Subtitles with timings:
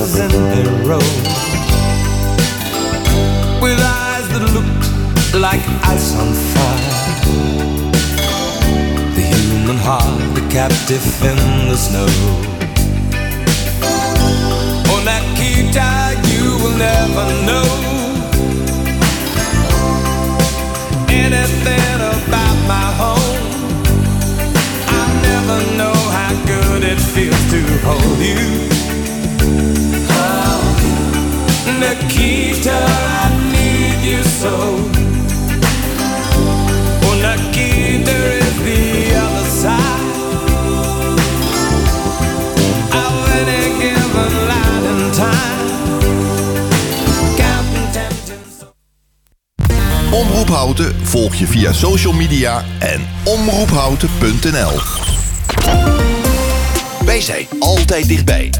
[0.00, 0.98] faces in their row.
[3.62, 4.86] With eyes that looked
[5.34, 6.94] like ice on fire.
[9.14, 11.38] The human heart, a captive in
[11.68, 12.06] the snow.
[13.82, 15.90] Oh, on that Akita,
[16.30, 17.68] you will never know
[21.08, 23.42] anything about my home.
[24.88, 28.89] I never know how good it feels to hold you.
[31.80, 35.00] Nikita, I need you so.
[50.10, 54.80] Omroep Houten volg je via social media en omroephouten.nl.
[57.04, 58.50] Wij zijn altijd dichtbij.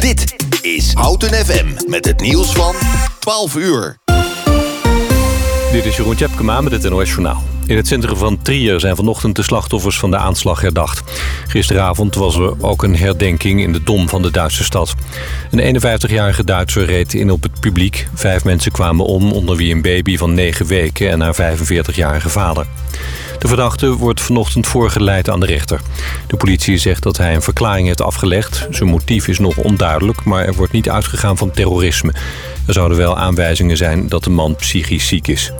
[0.00, 0.41] Dit
[0.74, 2.74] is Houten FM met het nieuws van
[3.18, 3.96] 12 uur.
[5.72, 7.42] Dit is Jeroen Tjepkema met het NOS Journaal.
[7.66, 11.02] In het centrum van Trier zijn vanochtend de slachtoffers van de aanslag herdacht.
[11.46, 14.94] Gisteravond was er ook een herdenking in de dom van de Duitse stad.
[15.50, 18.08] Een 51-jarige Duitser reed in op het publiek.
[18.14, 22.66] Vijf mensen kwamen om, onder wie een baby van 9 weken en haar 45-jarige vader.
[23.42, 25.80] De verdachte wordt vanochtend voorgeleid aan de rechter.
[26.26, 28.66] De politie zegt dat hij een verklaring heeft afgelegd.
[28.70, 32.12] Zijn motief is nog onduidelijk, maar er wordt niet uitgegaan van terrorisme.
[32.66, 35.52] Er zouden wel aanwijzingen zijn dat de man psychisch ziek is.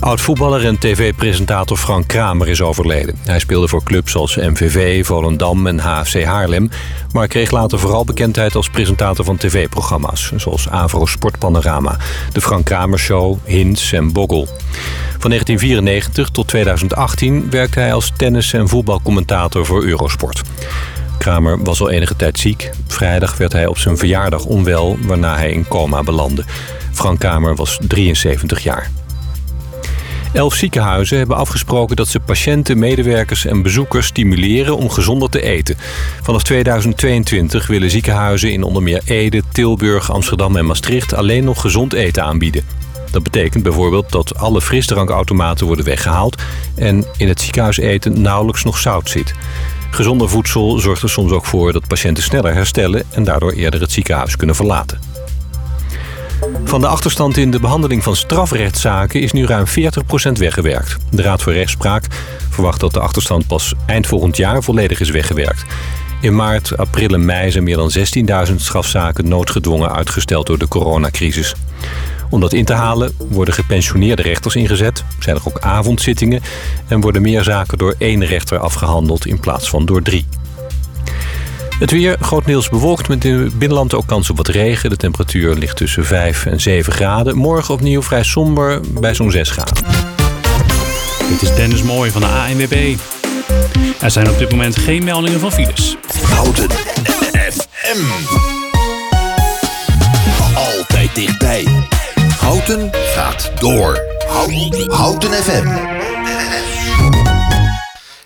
[0.00, 3.16] Oud-voetballer en tv-presentator Frank Kramer is overleden.
[3.24, 6.70] Hij speelde voor clubs als MVV, Volendam en HFC Haarlem...
[7.12, 10.32] maar kreeg later vooral bekendheid als presentator van tv-programma's...
[10.36, 11.96] zoals Avro Sportpanorama,
[12.32, 14.48] de Frank Kramer Show, Hints en Boggel.
[15.24, 20.42] Van 1994 tot 2018 werkte hij als tennis- en voetbalcommentator voor Eurosport.
[21.18, 22.70] Kramer was al enige tijd ziek.
[22.86, 26.44] Vrijdag werd hij op zijn verjaardag onwel, waarna hij in coma belandde.
[26.92, 28.90] Frank Kramer was 73 jaar.
[30.32, 35.76] Elf ziekenhuizen hebben afgesproken dat ze patiënten, medewerkers en bezoekers stimuleren om gezonder te eten.
[36.22, 41.92] Vanaf 2022 willen ziekenhuizen in onder meer Ede, Tilburg, Amsterdam en Maastricht alleen nog gezond
[41.92, 42.83] eten aanbieden.
[43.14, 46.42] Dat betekent bijvoorbeeld dat alle frisdrankautomaten worden weggehaald
[46.74, 49.34] en in het ziekenhuiseten nauwelijks nog zout zit.
[49.90, 53.92] Gezonder voedsel zorgt er soms ook voor dat patiënten sneller herstellen en daardoor eerder het
[53.92, 54.98] ziekenhuis kunnen verlaten.
[56.64, 60.96] Van de achterstand in de behandeling van strafrechtszaken is nu ruim 40% weggewerkt.
[61.10, 62.06] De Raad voor Rechtspraak
[62.50, 65.64] verwacht dat de achterstand pas eind volgend jaar volledig is weggewerkt.
[66.20, 67.92] In maart, april en mei zijn meer dan
[68.48, 71.54] 16.000 strafzaken noodgedwongen uitgesteld door de coronacrisis.
[72.34, 76.42] Om dat in te halen worden gepensioneerde rechters ingezet, zijn er ook avondzittingen
[76.88, 80.26] en worden meer zaken door één rechter afgehandeld in plaats van door drie.
[81.78, 84.90] Het weer grotendeels bewolkt met in het binnenland ook kans op wat regen.
[84.90, 87.36] De temperatuur ligt tussen 5 en 7 graden.
[87.36, 89.84] Morgen opnieuw vrij somber bij zo'n 6 graden.
[91.28, 92.96] Dit is Dennis Mooij van de ANWB.
[94.00, 95.96] Er zijn op dit moment geen meldingen van files.
[96.28, 96.70] Houten
[97.50, 98.04] FM.
[100.54, 101.92] Altijd dichtbij.
[102.44, 104.02] Houten gaat door.
[104.28, 105.66] Houten, Houten FM.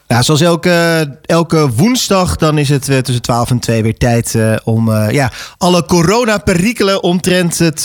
[0.06, 4.34] Nou, zoals elke, elke woensdag, dan is het eh, tussen 12 en 2 weer tijd
[4.34, 7.82] eh, om eh, ja, alle corona-perikelen omtrent het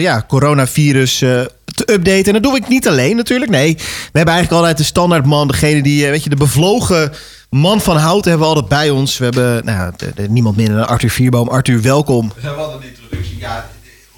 [0.00, 1.28] ja, coronavirus eh,
[1.64, 2.24] te updaten.
[2.24, 3.50] En dat doe ik niet alleen natuurlijk.
[3.50, 3.82] Nee, we
[4.18, 7.12] hebben eigenlijk altijd de standaardman, degene die, weet je, de bevlogen
[7.50, 9.18] man van houten hebben we altijd bij ons.
[9.18, 11.48] We hebben nou, de, de- niemand minder dan Arthur Vierboom.
[11.48, 12.32] Arthur, welkom.
[12.40, 13.38] We hadden een introductie.
[13.38, 13.68] Ja,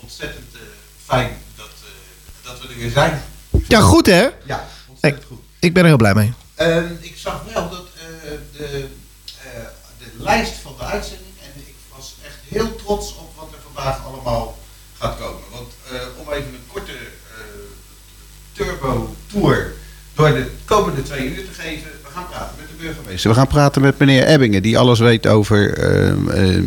[0.03, 0.44] ontzettend
[1.10, 3.22] fijn dat, eh, dat we er weer zijn.
[3.69, 4.28] Ja, goed hè?
[4.44, 5.38] Ja, ontzettend goed.
[5.59, 6.32] Ik ben er heel blij mee.
[6.54, 8.88] Ehm, ik zag wel dat eh, de,
[9.43, 9.60] eh,
[9.98, 14.04] de lijst van de uitzending, en ik was echt heel trots op wat er vandaag
[14.04, 14.59] allemaal
[14.98, 15.43] gaat komen.
[15.50, 15.72] Want
[16.19, 17.38] om even een korte eh,
[18.53, 19.75] turbo-tour
[20.15, 23.31] door de komende twee uur te geven, we gaan praten met burgemeester.
[23.31, 26.65] We gaan praten met meneer Ebbingen, die alles weet over ehm, ehm,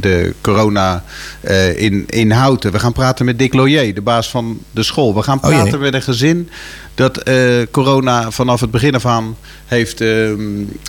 [0.00, 1.04] de corona
[1.40, 2.72] eh, in, in Houten.
[2.72, 5.14] We gaan praten met Dick Loyer, de baas van de school.
[5.14, 6.48] We gaan Oh praten met een gezin
[6.94, 7.36] dat eh,
[7.70, 9.36] corona vanaf het begin af aan
[9.66, 10.40] heeft ehm,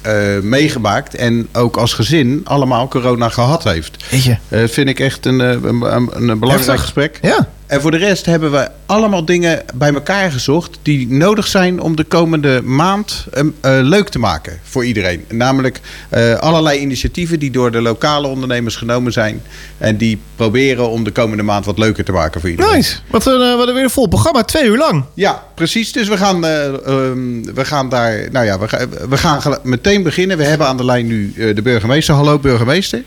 [0.02, 1.16] eh, meegemaakt.
[1.16, 4.06] En ook als gezin allemaal corona gehad heeft.
[4.10, 4.38] Weet je?
[4.48, 6.82] Eh, vind ik echt een, een, een, een belangrijk Heftig.
[6.82, 7.20] gesprek.
[7.22, 7.50] Ja.
[7.68, 11.96] En voor de rest hebben we allemaal dingen bij elkaar gezocht die nodig zijn om
[11.96, 15.26] de komende maand eh, eh, leuk te maken voor iedereen.
[15.30, 15.80] Namelijk
[16.10, 19.42] eh, allerlei initiatieven die door de lokale ondernemers genomen zijn.
[19.78, 22.76] En die proberen om de komende maand wat leuker te maken voor iedereen.
[22.76, 22.96] Nice.
[23.08, 24.44] Wat een, eh, wat een weer een vol programma.
[24.44, 25.04] Twee uur lang.
[25.14, 25.92] Ja, precies.
[25.92, 28.28] Dus we gaan, eh, ehm, we gaan daar.
[28.32, 30.38] Nou ja, we, ga- we gaan meteen beginnen.
[30.38, 32.16] We hebben aan de lijn nu eh, de burgemeester.
[32.16, 33.04] Hallo, burgemeester.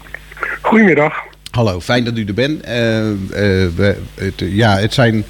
[0.63, 1.13] Goedemiddag.
[1.51, 2.63] Hallo, fijn dat u er bent.
[2.63, 3.17] Eh, eh,
[3.77, 5.25] we- het, ja, het zijn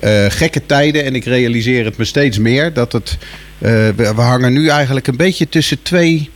[0.00, 3.16] eh, gekke tijden en ik realiseer het me steeds meer dat het.
[3.58, 6.30] eh, we, we hangen nu eigenlijk een beetje tussen twee,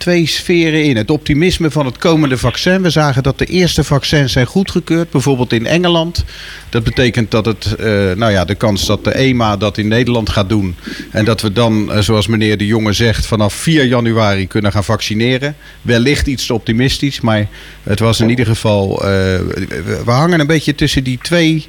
[0.00, 0.96] twee sferen in.
[0.96, 2.82] Het optimisme van het komende vaccin.
[2.82, 6.24] We zagen dat de eerste vaccins zijn goedgekeurd, bijvoorbeeld in Engeland.
[6.68, 10.30] Dat betekent dat het, eh, nou ja, de kans dat de EMA dat in Nederland
[10.30, 10.74] gaat doen.
[11.10, 14.84] En dat we dan, eh, zoals meneer De Jonge zegt, vanaf 4 januari kunnen gaan
[14.84, 15.56] vaccineren.
[15.82, 17.46] Wellicht iets te optimistisch, maar
[17.82, 19.02] het was in ieder geval.
[19.02, 21.66] eh, we, we hangen een beetje tussen die twee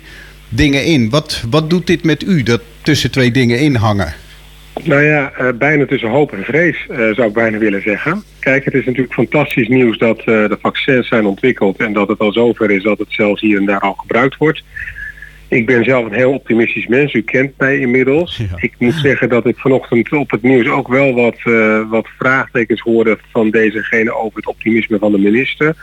[0.49, 1.09] dingen in.
[1.09, 4.13] Wat, wat doet dit met u, dat tussen twee dingen in hangen?
[4.83, 8.23] Nou ja, eh, bijna tussen hoop en vrees eh, zou ik bijna willen zeggen.
[8.39, 12.19] Kijk, het is natuurlijk fantastisch nieuws dat eh, de vaccins zijn ontwikkeld en dat het
[12.19, 14.63] al zover is dat het zelfs hier en daar al gebruikt wordt.
[15.47, 18.37] Ik ben zelf een heel optimistisch mens, u kent mij inmiddels.
[18.37, 18.45] Ja.
[18.55, 21.37] Ik moet zeggen dat ik vanochtend op het nieuws ook wel wat,
[21.89, 25.75] wat vraagtekens hoorde van dezegene over het optimisme van de minister.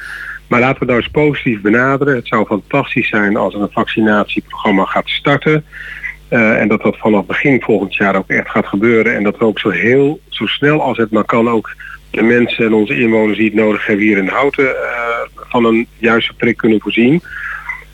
[0.47, 2.15] Maar laten we nou eens positief benaderen.
[2.15, 5.65] Het zou fantastisch zijn als er een vaccinatieprogramma gaat starten.
[6.29, 9.15] Eh, en dat dat vanaf begin volgend jaar ook echt gaat gebeuren.
[9.15, 11.75] En dat we ook zo heel, zo snel als het maar kan ook
[12.11, 15.87] de mensen en onze inwoners die het nodig hebben hier in Houten eh, van een
[15.99, 17.23] juiste prik kunnen voorzien.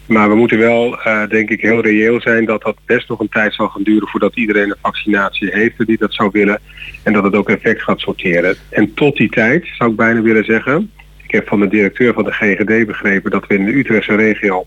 [0.07, 3.29] Maar we moeten wel, eh, denk ik, heel reëel zijn dat dat best nog een
[3.29, 6.61] tijd zal gaan duren voordat iedereen een vaccinatie heeft die dat zou willen.
[7.03, 8.57] En dat het ook effect gaat sorteren.
[8.69, 10.91] En tot die tijd zou ik bijna willen zeggen,
[11.23, 14.65] ik heb van de directeur van de GGD begrepen dat we in de Utrechtse regio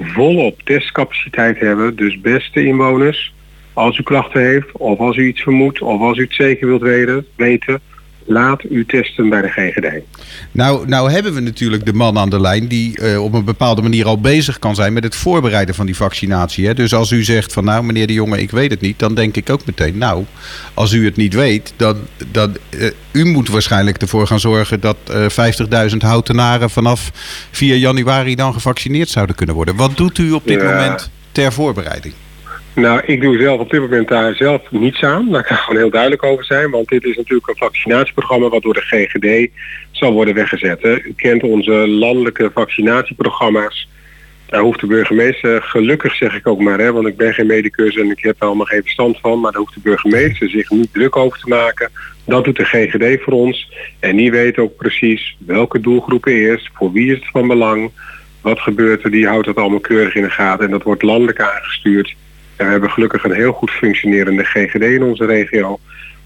[0.00, 1.96] volop testcapaciteit hebben.
[1.96, 3.32] Dus beste inwoners,
[3.72, 6.82] als u klachten heeft of als u iets vermoedt of als u het zeker wilt
[6.82, 7.80] weten, weten
[8.24, 9.86] laat u testen bij de GGD.
[10.52, 13.82] Nou, nou hebben we natuurlijk de man aan de lijn die eh, op een bepaalde
[13.82, 16.66] manier al bezig kan zijn met het voorbereiden van die vaccinatie.
[16.66, 16.74] Hè?
[16.74, 19.36] Dus als u zegt van nou meneer de Jonge, ik weet het niet, dan denk
[19.36, 20.24] ik ook meteen nou,
[20.74, 21.96] als u het niet weet, dan,
[22.30, 27.10] dan eh, u moet waarschijnlijk ervoor gaan zorgen dat eh 50.000 houtenaren vanaf
[27.50, 29.76] 4 januari dan gevaccineerd zouden kunnen worden.
[29.76, 30.70] Wat doet u op dit Ja.
[30.74, 32.14] moment ter voorbereiding?
[32.80, 35.28] Nou, ik doe zelf op dit moment daar zelf niets aan.
[35.30, 36.70] Daar kan ik gewoon heel duidelijk over zijn.
[36.70, 39.50] Want dit is natuurlijk een vaccinatieprogramma wat door de GGD
[39.90, 40.82] zal worden weggezet.
[40.82, 41.00] Hè.
[41.02, 43.88] U kent onze landelijke vaccinatieprogramma's.
[44.46, 47.96] Daar hoeft de burgemeester, gelukkig zeg ik ook maar, hè, want ik ben geen medicus
[47.96, 50.92] en ik heb er allemaal geen verstand van, maar daar hoeft de burgemeester zich niet
[50.92, 51.90] druk over te maken.
[52.24, 53.72] Dat doet de GGD voor ons.
[53.98, 57.90] En die weet ook precies welke doelgroepen eerst, voor wie is het van belang,
[58.40, 60.64] wat gebeurt er, die houdt dat allemaal keurig in de gaten.
[60.64, 62.14] En dat wordt landelijk aangestuurd.
[62.60, 65.78] En we hebben gelukkig een heel goed functionerende GGD in onze regio.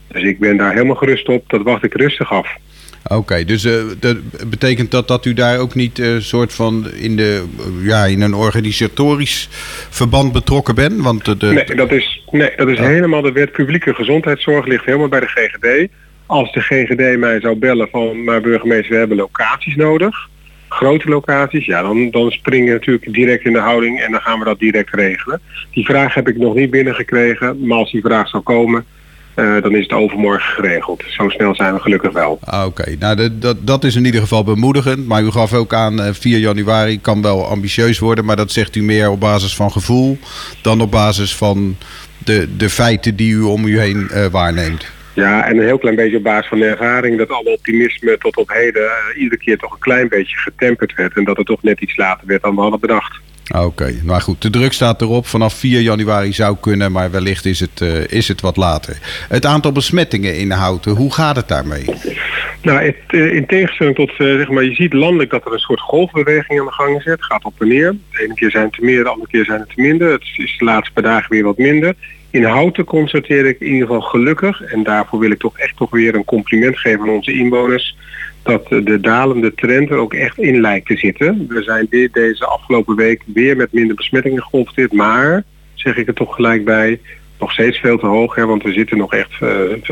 [0.08, 1.44] Dus ik ben daar helemaal gerust op.
[1.50, 2.48] Dat wacht ik rustig af.
[3.08, 4.16] Oké, dus eh, dat
[4.50, 7.44] betekent dat dat u daar ook niet eh soort van in, de,
[7.82, 9.48] ja, in een organisatorisch
[9.90, 11.00] verband betrokken bent?
[11.02, 12.84] Want de, de- Nee, dat is, nee, dat is Ja.
[12.84, 15.88] helemaal de wet publieke gezondheidszorg ligt helemaal bij de GGD.
[16.26, 20.28] Als de GGD mij zou bellen van, maar burgemeester, we hebben locaties nodig.
[20.74, 24.44] Grote locaties, ja, dan, dan springen natuurlijk direct in de houding en dan gaan we
[24.44, 25.40] dat direct regelen.
[25.70, 28.84] Die vraag heb ik nog niet binnengekregen, maar als die vraag zou komen,
[29.34, 31.02] eh, dan is het overmorgen geregeld.
[31.06, 32.38] Zo snel zijn we gelukkig wel.
[32.44, 35.06] Ah, Oké, nou dat, dat, dat is in ieder geval bemoedigend.
[35.06, 38.24] Maar u gaf ook aan eh, 4 januari kan wel ambitieus worden.
[38.24, 40.18] Maar dat zegt u meer op basis van gevoel
[40.62, 41.76] dan op basis van
[42.18, 44.86] de, de feiten die u om u heen eh, waarneemt.
[45.14, 48.36] Ja, en een heel klein beetje op basis van de ervaring dat alle optimisme tot
[48.36, 51.16] op heden eh, iedere keer toch een klein beetje getemperd werd.
[51.16, 53.20] En dat het toch net iets later werd dan we hadden bedacht.
[53.56, 55.26] Oké, nou goed, de druk staat erop.
[55.26, 58.98] Vanaf 4 januari zou kunnen, maar wellicht is het, eh, is het wat later.
[59.28, 61.84] Het aantal besmettingen in Houten, hoe gaat het daarmee?
[62.62, 65.80] Nou, het, eh, in tegenstelling tot, zeg maar, je ziet landelijk dat er een soort
[65.80, 67.04] golfbeweging aan de gang is.
[67.04, 67.96] Het gaat op en neer.
[68.10, 70.12] De ene keer zijn het er meer, de andere keer zijn het er minder.
[70.12, 71.94] Het is de laatste paar dagen weer wat minder.
[72.34, 75.90] In Houten constateer ik in ieder geval gelukkig, en daarvoor wil ik toch echt toch
[75.90, 77.96] weer een compliment geven aan onze inwoners,
[78.42, 81.46] dat de dalende trend er ook echt in lijkt te zitten.
[81.48, 86.14] We zijn weer deze afgelopen week weer met minder besmettingen geconfronteerd, maar, zeg ik er
[86.14, 87.00] toch gelijk bij,
[87.38, 89.48] nog steeds veel te hoog, hè, want we zitten nog echt eh,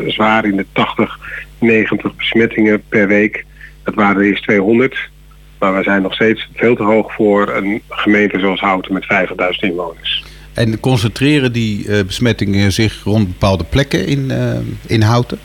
[0.07, 1.19] zwaar in de 80,
[1.59, 3.45] 90 besmettingen per week.
[3.85, 5.11] Dat waren er eerst 200.
[5.59, 9.37] Maar we zijn nog steeds veel te hoog voor een gemeente zoals Houten met 50.000
[9.61, 10.32] inwoners.
[10.55, 15.39] En concentreren die eh, besmettingen zich rond bepaalde plekken in, eh, in Houten?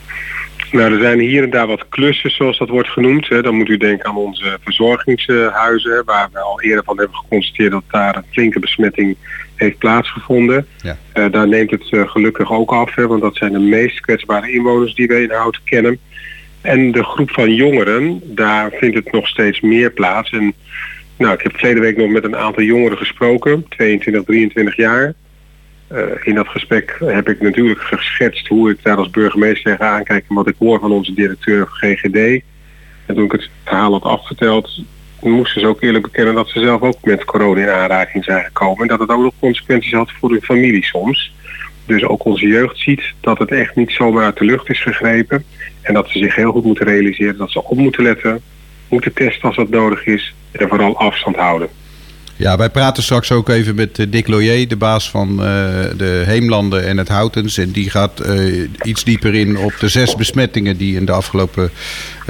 [0.72, 3.28] Nou, er zijn hier en daar wat klussen, zoals dat wordt genoemd.
[3.28, 7.82] Dan moet u denken aan onze verzorgingshuizen, waar we al eerder van hebben geconstateerd dat
[7.90, 9.16] daar een flinke besmetting
[9.54, 10.66] heeft plaatsgevonden.
[10.82, 10.96] Ja.
[11.12, 14.94] Eh, daar neemt het gelukkig ook af, hè, want dat zijn de meest kwetsbare inwoners
[14.94, 15.98] die we in Houten kennen.
[16.60, 20.30] En de groep van jongeren, daar vindt het nog steeds meer plaats.
[20.30, 20.54] En
[21.18, 25.14] nou, ik heb verleden week nog met een aantal jongeren gesproken, 22, 23 jaar.
[25.88, 30.24] Eh, in dat gesprek heb ik natuurlijk geschetst hoe ik daar als burgemeester tegenaan kijk
[30.28, 32.42] en wat ik hoor van onze directeur van GGD.
[33.06, 34.82] En toen ik het verhaal had afverteld,
[35.20, 38.82] moesten ze ook eerlijk bekennen dat ze zelf ook met corona in aanraking zijn gekomen.
[38.82, 41.32] En dat het ook nog consequenties had voor hun familie soms.
[41.86, 45.44] Dus ook onze jeugd ziet dat het echt niet zomaar uit de lucht is gegrepen.
[45.82, 48.42] En dat ze zich heel goed moeten realiseren dat ze op moeten letten,
[48.88, 51.68] moeten testen als dat nodig is en vooral afstand houden.
[52.38, 55.38] Ja, wij praten straks ook even met eh, Dick Loyer, de baas van uh,
[55.96, 57.58] de Heemlanden en het Houtens.
[57.58, 61.70] En die gaat uh, iets dieper in op de zes besmettingen die in de afgelopen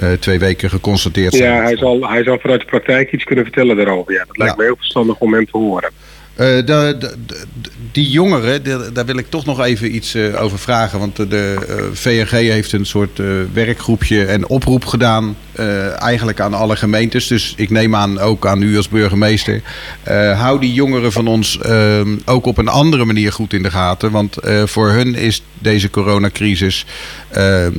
[0.03, 1.53] uh, twee weken geconstateerd zijn.
[1.53, 4.13] Ja, hij zal, hij zal vanuit de praktijk iets kunnen vertellen daarover.
[4.13, 4.61] Ja, dat lijkt ja.
[4.61, 5.91] me heel verstandig om hem te horen.
[6.39, 7.47] De, de, de,
[7.93, 10.99] die jongeren, daar wil ik toch nog even iets uh, over vragen.
[10.99, 13.21] Want de uh, VNG heeft een soort
[13.53, 15.37] werkgroepje en oproep gedaan.
[15.99, 17.27] eigenlijk aan alle gemeentes.
[17.27, 19.63] Dus ik neem aan ook aan u als burgemeester.
[20.35, 21.59] hou die jongeren van ons
[22.25, 24.11] ook op een andere manier goed in de gaten.
[24.11, 26.87] Want voor hun is deze coronacrisis
[27.31, 27.73] ehm,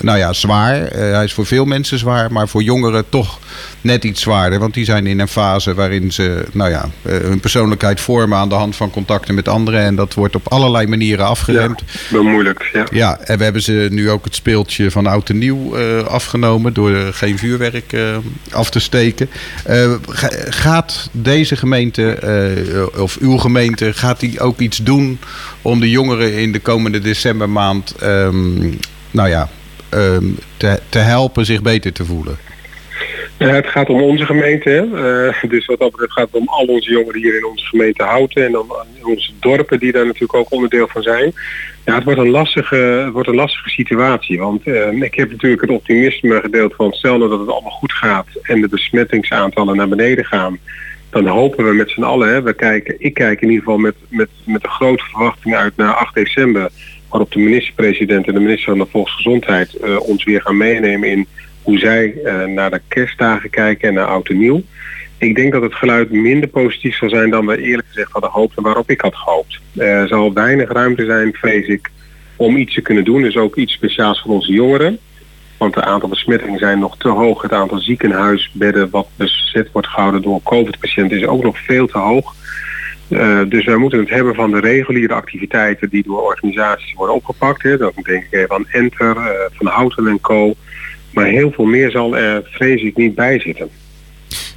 [0.00, 0.74] nou ja, zwaar.
[0.90, 2.32] hij is voor veel mensen zwaar.
[2.32, 3.38] Maar voor jongeren toch
[3.80, 4.58] net iets zwaarder.
[4.58, 8.54] Want die zijn in een fase waarin ze nou ja, hun persoonlijkheid vormen aan de
[8.54, 9.80] hand van contacten met anderen.
[9.80, 11.82] En dat wordt op allerlei manieren afgeremd.
[11.86, 12.86] Ja, wel moeilijk, ja.
[12.90, 16.72] Ja, en we hebben ze nu ook het speeltje van oud en nieuw uh, afgenomen...
[16.72, 17.96] door geen vuurwerk
[18.50, 19.30] af te steken.
[20.48, 22.18] Gaat deze gemeente,
[22.96, 25.18] of uw gemeente, gaat die ook iets doen...
[25.64, 27.94] om de jongeren in de komende decembermaand...
[28.02, 28.78] Um,
[29.10, 29.48] nou ja,
[29.94, 32.38] um, te, te helpen zich beter te voelen?
[33.36, 34.88] Het gaat om onze gemeente.
[34.94, 38.02] Uh, dus wat dat betreft gaat het om al onze jongeren hier in onze gemeente
[38.02, 38.44] Houten.
[38.44, 41.32] En dan onze dorpen die daar natuurlijk ook onderdeel van zijn.
[41.84, 44.38] Ja, het wordt een lastige, wordt een lastige situatie.
[44.38, 47.92] Want uh, ik heb natuurlijk het optimisme gedeeld van stel nou dat het allemaal goed
[47.92, 50.58] gaat en de besmettingsaantallen naar beneden gaan.
[51.14, 53.94] Dan hopen we met z'n allen, hè, we kijken, ik kijk in ieder geval met,
[54.08, 56.70] met, met een grote verwachting uit naar 8 december.
[57.08, 61.26] Waarop de minister-president en de minister van de Volksgezondheid ons weer gaan meenemen in
[61.62, 64.62] hoe zij uh, naar de kerstdagen kijken en naar oud en nieuw.
[65.18, 68.56] Ik denk dat het geluid minder positief zal zijn dan we eerlijk gezegd hadden gehoopt
[68.56, 69.60] en waarop ik had gehoopt.
[69.76, 71.90] Er zal weinig ruimte zijn, vrees ik,
[72.36, 73.22] om iets te kunnen doen.
[73.22, 74.98] Dus ook iets speciaals voor onze jongeren.
[75.58, 77.42] Want het aantal besmettingen zijn nog te hoog.
[77.42, 82.34] Het aantal ziekenhuisbedden wat bezet wordt gehouden door COVID-patiënten is ook nog veel te hoog.
[83.08, 87.62] Uh, dus wij moeten het hebben van de reguliere activiteiten die door organisaties worden opgepakt.
[87.62, 87.76] Hè.
[87.76, 90.54] Dan denk ik even aan Enter, uh, Van Houten en Co.
[91.10, 93.68] Maar heel veel meer zal er, vrees ik, niet bij zitten.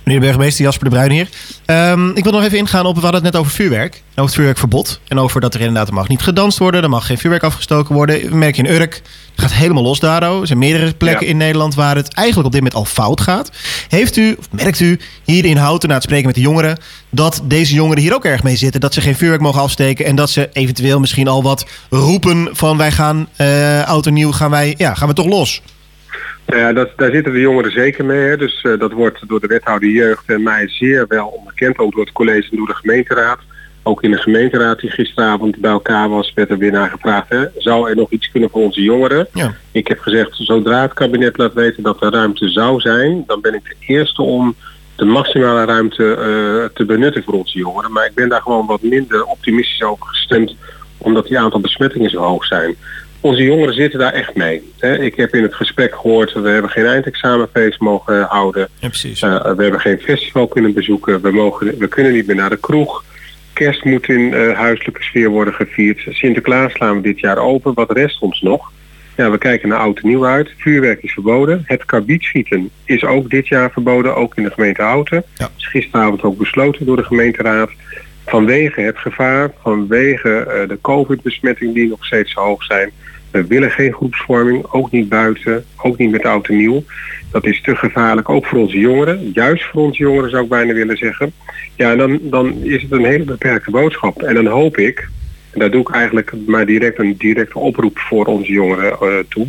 [0.04, 1.30] Meneer de burgemeester Jasper de Bruin hier.
[1.66, 3.94] Um, ik wil nog even ingaan op, we hadden het net over vuurwerk.
[3.94, 5.02] Over het vuurwerkverbod.
[5.08, 6.84] En over dat er inderdaad er mag niet gedanst worden.
[6.84, 8.38] Er mag geen vuurwerk afgestoken worden.
[8.38, 9.02] Merk je in Urk.
[9.38, 10.42] Het gaat helemaal los daardoor.
[10.42, 11.32] Er zijn meerdere plekken ja.
[11.32, 13.52] in Nederland waar het eigenlijk op dit moment al fout gaat.
[13.90, 16.78] Heeft u, of merkt u hier in Houten na het spreken met de jongeren...
[17.10, 18.82] dat deze jongeren hier ook erg mee zitten?
[18.82, 22.78] Dat ze geen vuurwerk mogen afsteken en dat ze eventueel misschien al wat roepen van...
[22.78, 25.62] wij gaan uh, oud en nieuw, gaan, wij, ja, gaan we toch los?
[26.46, 28.30] Nou ja, dat, daar zitten de jongeren zeker mee.
[28.30, 28.38] Hè.
[28.38, 31.78] Dus uh, dat wordt door de wethouder jeugd en mij zeer wel onderkend.
[31.78, 33.40] Ook door het college en door de gemeenteraad.
[33.88, 37.30] Ook in de gemeenteraad die gisteravond bij elkaar was, werd er weer naar gevraagd.
[37.30, 37.46] Hè.
[37.58, 39.28] Zou er nog iets kunnen voor onze jongeren?
[39.34, 39.54] Ja.
[39.72, 43.54] Ik heb gezegd, zodra het kabinet laat weten dat er ruimte zou zijn, dan ben
[43.54, 44.56] ik de eerste om
[44.96, 47.92] de maximale ruimte uh, te benutten voor onze jongeren.
[47.92, 50.56] Maar ik ben daar gewoon wat minder optimistisch over gestemd,
[50.98, 52.76] omdat die aantal besmettingen zo hoog zijn
[53.20, 54.72] onze jongeren zitten daar echt mee.
[54.80, 58.68] Ik heb in het gesprek gehoord, we hebben geen eindexamenfeest mogen houden.
[58.80, 59.22] Ja, precies.
[59.22, 61.22] Uh, we hebben geen festival kunnen bezoeken.
[61.22, 63.04] We, mogen, we kunnen niet meer naar de kroeg.
[63.58, 66.06] Kerst moet in uh, huiselijke sfeer worden gevierd.
[66.10, 67.74] Sinterklaas slaan we dit jaar open.
[67.74, 68.72] Wat rest ons nog?
[69.16, 70.54] Ja, we kijken naar oud en nieuw uit.
[70.58, 71.64] Vuurwerk is verboden.
[71.66, 75.24] Het karbietschieten is ook dit jaar verboden, ook in de gemeente Houten.
[75.36, 75.50] Ja.
[75.58, 77.72] is gisteravond ook besloten door de gemeenteraad.
[78.26, 82.92] Vanwege het gevaar, vanwege uh, de covid-besmettingen die nog steeds zo hoog zijn...
[83.32, 86.84] We willen geen groepsvorming, ook niet buiten, ook niet met oud en nieuw.
[87.32, 89.32] Dat is te gevaarlijk, ook voor onze jongeren.
[89.34, 91.32] Juist voor onze jongeren zou ik bijna willen zeggen.
[91.76, 94.22] Ja, dan, dan is het een hele beperkte boodschap.
[94.22, 95.10] En dan hoop ik,
[95.52, 99.48] en daar doe ik eigenlijk maar direct een directe oproep voor onze jongeren uh, toe.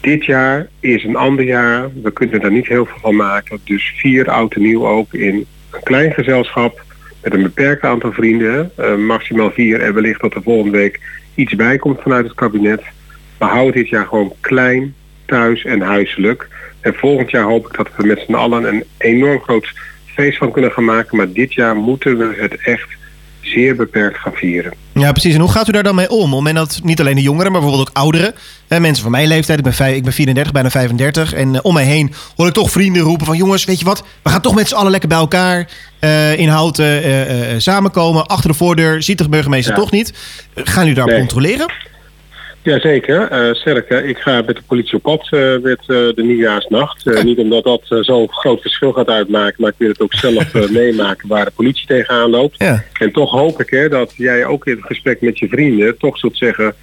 [0.00, 1.90] Dit jaar is een ander jaar.
[2.02, 3.60] We kunnen er niet heel veel van maken.
[3.64, 6.84] Dus vier oud en nieuw ook in een klein gezelschap
[7.22, 8.70] met een beperkt aantal vrienden.
[8.80, 11.00] Uh, maximaal vier en wellicht dat er volgende week
[11.34, 12.82] iets bij komt vanuit het kabinet.
[13.38, 16.48] Maar hou dit jaar gewoon klein, thuis en huiselijk.
[16.86, 19.72] En volgend jaar hoop ik dat we met z'n allen een enorm groot
[20.06, 21.16] feest van kunnen gaan maken.
[21.16, 22.88] Maar dit jaar moeten we het echt
[23.40, 24.72] zeer beperkt gaan vieren.
[24.92, 25.34] Ja, precies.
[25.34, 26.16] En hoe gaat u daar dan mee om?
[26.16, 28.34] Op het moment dat niet alleen de jongeren, maar bijvoorbeeld ook ouderen,
[28.68, 31.58] hè, mensen van mijn leeftijd, ik ben, vijf, ik ben 34, bijna 35, en uh,
[31.62, 34.40] om mij heen hoor ik toch vrienden roepen van jongens, weet je wat, we gaan
[34.40, 35.68] toch met z'n allen lekker bij elkaar
[36.00, 39.80] uh, in Houten uh, samenkomen, achter de voordeur, ziet de burgemeester ja.
[39.80, 40.12] toch niet.
[40.54, 41.18] Gaan u Nee.
[41.18, 41.72] controleren?
[42.66, 43.48] Jazeker.
[43.48, 47.22] Uh, sterker, ik ga met de politie op pad uh, met uh, de nieuwjaarsnacht.
[47.24, 51.28] niet omdat dat zo'n groot verschil gaat uitmaken, maar ik wil het ook zelf meemaken
[51.28, 52.58] waar de politie tegenaan loopt.
[52.58, 52.84] Ja.
[52.98, 56.18] En toch hoop ik hè, dat jij ook in het gesprek met je vrienden toch
[56.18, 56.74] zult zeggen...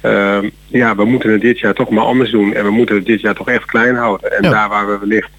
[0.00, 2.54] ehm, ja, we moeten het dit jaar toch maar anders doen.
[2.54, 4.32] En we moeten het dit jaar toch echt klein houden.
[4.32, 4.50] En Ja.
[4.50, 5.30] daar waar we wellicht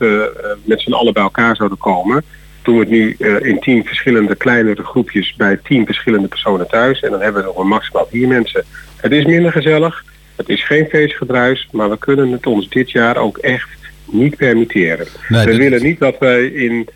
[0.64, 2.24] met z'n allen bij elkaar zouden komen...
[2.62, 3.16] doen we het nu
[3.50, 7.00] in tien verschillende kleinere groepjes bij tien verschillende personen thuis.
[7.00, 8.66] En dan hebben we nog een maximaal vier mensen.
[9.04, 10.04] Het is minder gezellig.
[10.36, 11.68] Het is geen feestgedruis.
[11.72, 13.70] Maar we kunnen het ons dit jaar ook echt
[14.06, 15.08] niet permitteren.
[15.30, 16.88] Nee, we willen niet dat wij in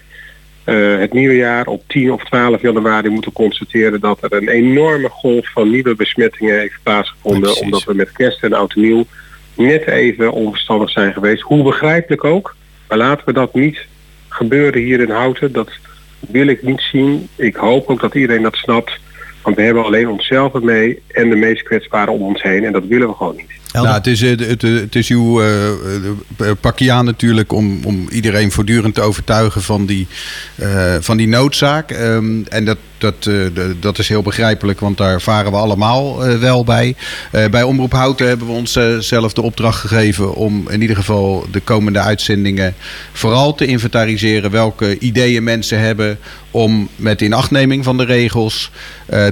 [0.63, 5.09] eh, het nieuwe jaar op 10 of 12 januari moeten constateren dat er een enorme
[5.09, 7.41] golf van nieuwe besmettingen heeft plaatsgevonden.
[7.41, 7.61] Precies.
[7.61, 9.05] omdat we met kerst en oud en nieuw
[9.53, 11.41] net even onverstandig zijn geweest.
[11.41, 12.55] Hoe begrijpelijk ook.
[12.87, 13.85] Maar laten we dat niet
[14.29, 15.51] gebeuren hier in Houten.
[15.51, 15.71] Dat
[16.19, 17.27] wil ik niet zien.
[17.35, 18.99] Ik hoop ook dat iedereen dat snapt.
[19.47, 22.63] Want we hebben alleen onszelf ermee en de meest kwetsbaren om ons heen.
[22.63, 23.49] En dat willen we gewoon niet.
[23.73, 28.07] Nou, het is, eh, het, het is uw eh, eh, pakje aan natuurlijk om, om
[28.09, 30.07] iedereen voortdurend te overtuigen van die,
[30.55, 31.91] eh, van die noodzaak.
[31.91, 36.35] Ehm, en dat, dat, eh, dat is heel begrijpelijk, want daar varen we allemaal eh,
[36.39, 36.95] wel bij.
[37.31, 40.95] Eh, bij Omroep Houten hebben we ons eh, zelf de opdracht gegeven om in ieder
[40.95, 42.75] geval de komende uitzendingen
[43.11, 46.19] vooral te inventariseren welke ideeën mensen hebben
[46.51, 48.71] om met inachtneming van de regels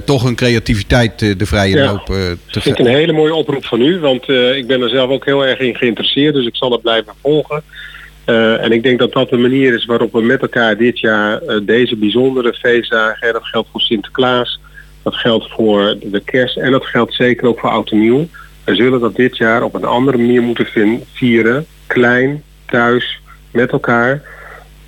[0.04, 1.86] toch hun creativiteit de vrije Ja.
[1.86, 4.82] loop eh, te Dat vind ik een hele mooie oproep van u, want ik ben
[4.82, 7.62] er zelf ook heel erg in geïnteresseerd, dus ik zal het blijven volgen.
[8.26, 11.42] Eh, en ik denk dat dat de manier is waarop we met elkaar dit jaar
[11.42, 14.60] eh, deze bijzondere feestdagen, dat geldt voor Sinterklaas,
[15.02, 18.26] dat geldt voor de kerst en dat geldt zeker ook voor Oud en Nieuw.
[18.64, 20.66] We zullen dat dit jaar op een andere manier moeten
[21.12, 24.22] vieren, klein, thuis, met elkaar.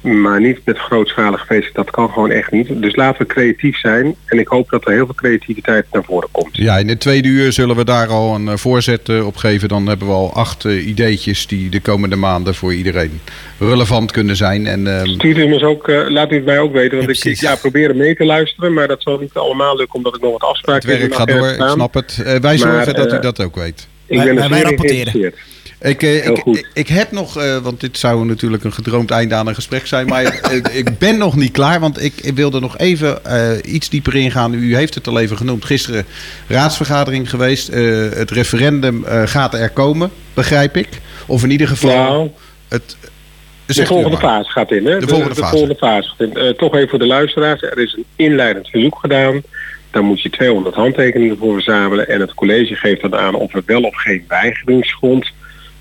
[0.09, 2.69] Maar niet met grootschalig feesten, dat kan gewoon echt niet.
[2.83, 6.29] Dus laten we creatief zijn en ik hoop dat er heel veel creativiteit naar voren
[6.31, 6.49] komt.
[6.57, 9.69] Ja, in het tweede uur zullen we daar al een eh, voorzet eh, op geven.
[9.69, 13.21] Dan hebben we al acht eh, ideetjes die de komende maanden voor iedereen
[13.59, 14.67] relevant kunnen zijn.
[14.67, 16.99] En ehm, Stuurt u me ook, laat u het mij ook weten.
[16.99, 20.15] Want Ja, ik, ja, probeer mee te luisteren, maar dat zal niet allemaal lukken omdat
[20.15, 22.17] ik nog wat het afspraken werk in de gaat door, ik snap het.
[22.25, 23.89] Wij Maar, zorgen dat u dat ook weet.
[24.07, 25.33] Ik Wij- ben er wij- wij rapporteren.
[25.81, 29.35] Ik, eh, ik, ik, ik heb nog, eh, want dit zou natuurlijk een gedroomd einde
[29.35, 32.61] aan een gesprek zijn, maar eh, ik ben nog niet klaar, want ik, ik wilde
[32.61, 34.55] nog even eh, iets dieper ingaan.
[34.55, 35.65] U heeft het al even genoemd.
[35.65, 36.05] Gisteren
[36.49, 37.67] raadsvergadering geweest.
[38.15, 40.89] Het referendum gaat er komen, begrijp ik.
[41.27, 42.31] Of in ieder geval Nou,
[42.69, 42.97] het.
[43.67, 44.87] de volgende fase gaat in.
[44.87, 44.99] Hè?
[44.99, 45.51] De volgende fase.
[45.51, 46.09] volgende fase.
[46.09, 46.57] gaat in.
[46.57, 47.63] Toch even voor de luisteraars.
[47.63, 49.43] Er is een inleidend verzoek gedaan.
[49.91, 52.09] Daar moet je 200 handtekeningen voor verzamelen.
[52.09, 55.33] En het college geeft dan aan of er wel of geen weigeringsgrond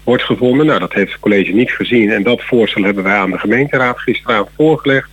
[0.08, 0.65] wordt gevonden.
[0.65, 2.12] Nou, dat heeft het college niet gezien.
[2.12, 5.10] En dat voorstel hebben wij aan de gemeenteraad gisteravond voorgelegd.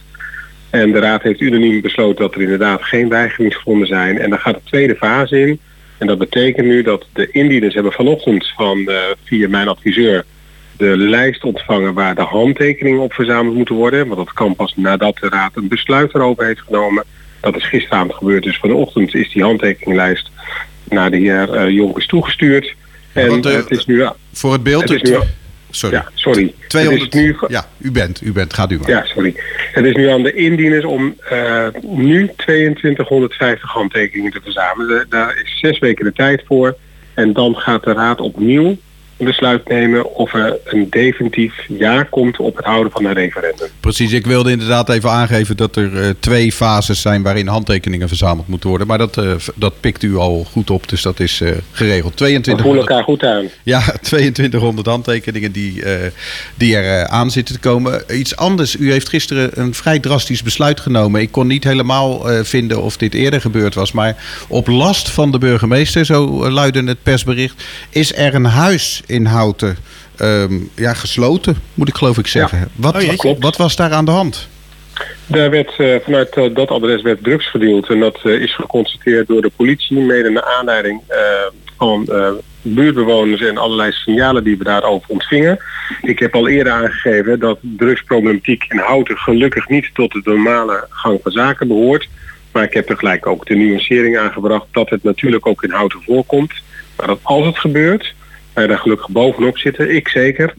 [0.71, 4.19] En de raad heeft unaniem besloten dat er inderdaad geen weigeringsgronden zijn.
[4.19, 5.61] En dan gaat de tweede fase in.
[5.99, 10.25] En dat betekent nu dat de indieners hebben vanochtend van eh, via mijn adviseur
[10.77, 14.07] de lijst ontvangen waar de handtekeningen op verzameld moeten worden.
[14.07, 17.05] Want dat kan pas nadat de raad een besluit erover heeft genomen.
[17.41, 18.43] Dat is gisteravond gebeurd.
[18.43, 20.31] Dus vanochtend is die handtekeninglijst
[20.89, 22.75] naar de heer eh, Jonkers toegestuurd.
[23.15, 24.05] En want, eh, het is nu...
[24.33, 24.83] Voor het beeld.
[24.89, 25.19] Het is nu,
[25.71, 25.95] sorry.
[25.97, 26.55] ja, sorry.
[26.69, 27.05] 200.
[27.05, 28.55] Het is nu, Ja, u bent, u bent.
[28.55, 28.89] Gaat u maar.
[28.89, 29.35] ja, sorry.
[29.73, 35.07] Het is nu aan de indieners om eh, nu 2250 handtekeningen te verzamelen.
[35.09, 36.77] Da- Daar is zes weken de tijd voor.
[37.15, 38.77] En dan gaat de raad opnieuw
[39.25, 43.69] besluit nemen of er een definitief ja komt op het houden van een referendum.
[43.81, 48.49] Precies, ik wilde inderdaad even aangeven dat er eh, twee fases zijn waarin handtekeningen verzameld
[48.49, 48.87] moeten worden.
[48.87, 52.11] Maar dat, eh, dat pikt u al goed op, dus dat is eh, geregeld.
[52.11, 53.49] We 2200, voelen elkaar goed aan.
[53.63, 55.83] ja, 2200 handtekeningen die,
[56.55, 58.03] die er aan zitten te komen.
[58.19, 61.21] Iets anders, u heeft gisteren een vrij drastisch besluit genomen.
[61.21, 63.93] Ik kon niet helemaal vinden of dit eerder gebeurd was.
[63.93, 64.17] Maar
[64.49, 69.77] op last van de burgemeester, zo luidde het persbericht, is er een huis in Houten
[70.17, 72.69] ehm, ja, gesloten, moet ik geloof ik zeggen.
[72.75, 73.17] Wat, Oh.
[73.17, 73.43] Klopt.
[73.43, 74.49] wat was daar aan de hand?
[75.27, 79.27] Daar werd eh, vanuit eh, dat adres werd drugs verdeeld en dat eh, is geconstateerd
[79.29, 81.19] door de politie, mede naar aanleiding eh,
[81.77, 82.31] van eh,
[82.63, 85.59] buurtbewoners en allerlei signalen die we daarover ontvingen.
[86.03, 91.19] Ik heb al eerder aangegeven dat drugsproblematiek in Houten gelukkig niet tot de normale gang
[91.23, 92.09] van zaken behoort.
[92.53, 96.53] Maar ik heb tegelijk ook de nuancering aangebracht dat het natuurlijk ook in Houten voorkomt.
[96.97, 98.15] Maar dat als het gebeurt,
[98.55, 100.55] wij daar gelukkig bovenop zitten, ik zeker.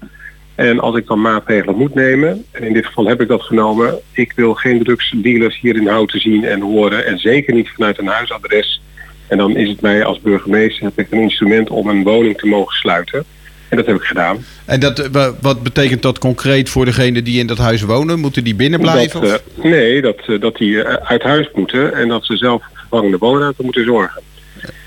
[0.55, 3.99] En als ik dan maatregelen moet nemen, en in dit geval heb ik dat genomen,
[4.11, 7.05] ik wil geen drugsdealers hier in Houten zien en horen.
[7.05, 8.81] En zeker niet vanuit een huisadres.
[9.27, 12.47] En dan is het mij als burgemeester heb ik een instrument om een woning te
[12.47, 13.23] mogen sluiten.
[13.69, 14.45] En dat heb ik gedaan.
[14.65, 18.19] En dat, eh, wa- wat betekent dat concreet voor degenen die in dat huis wonen?
[18.19, 19.21] Moeten die binnen blijven?
[19.21, 23.17] Dat, eh, nee, dat, eh, dat die uit huis moeten en dat ze zelf vervangende
[23.17, 24.21] woonruimte moeten zorgen.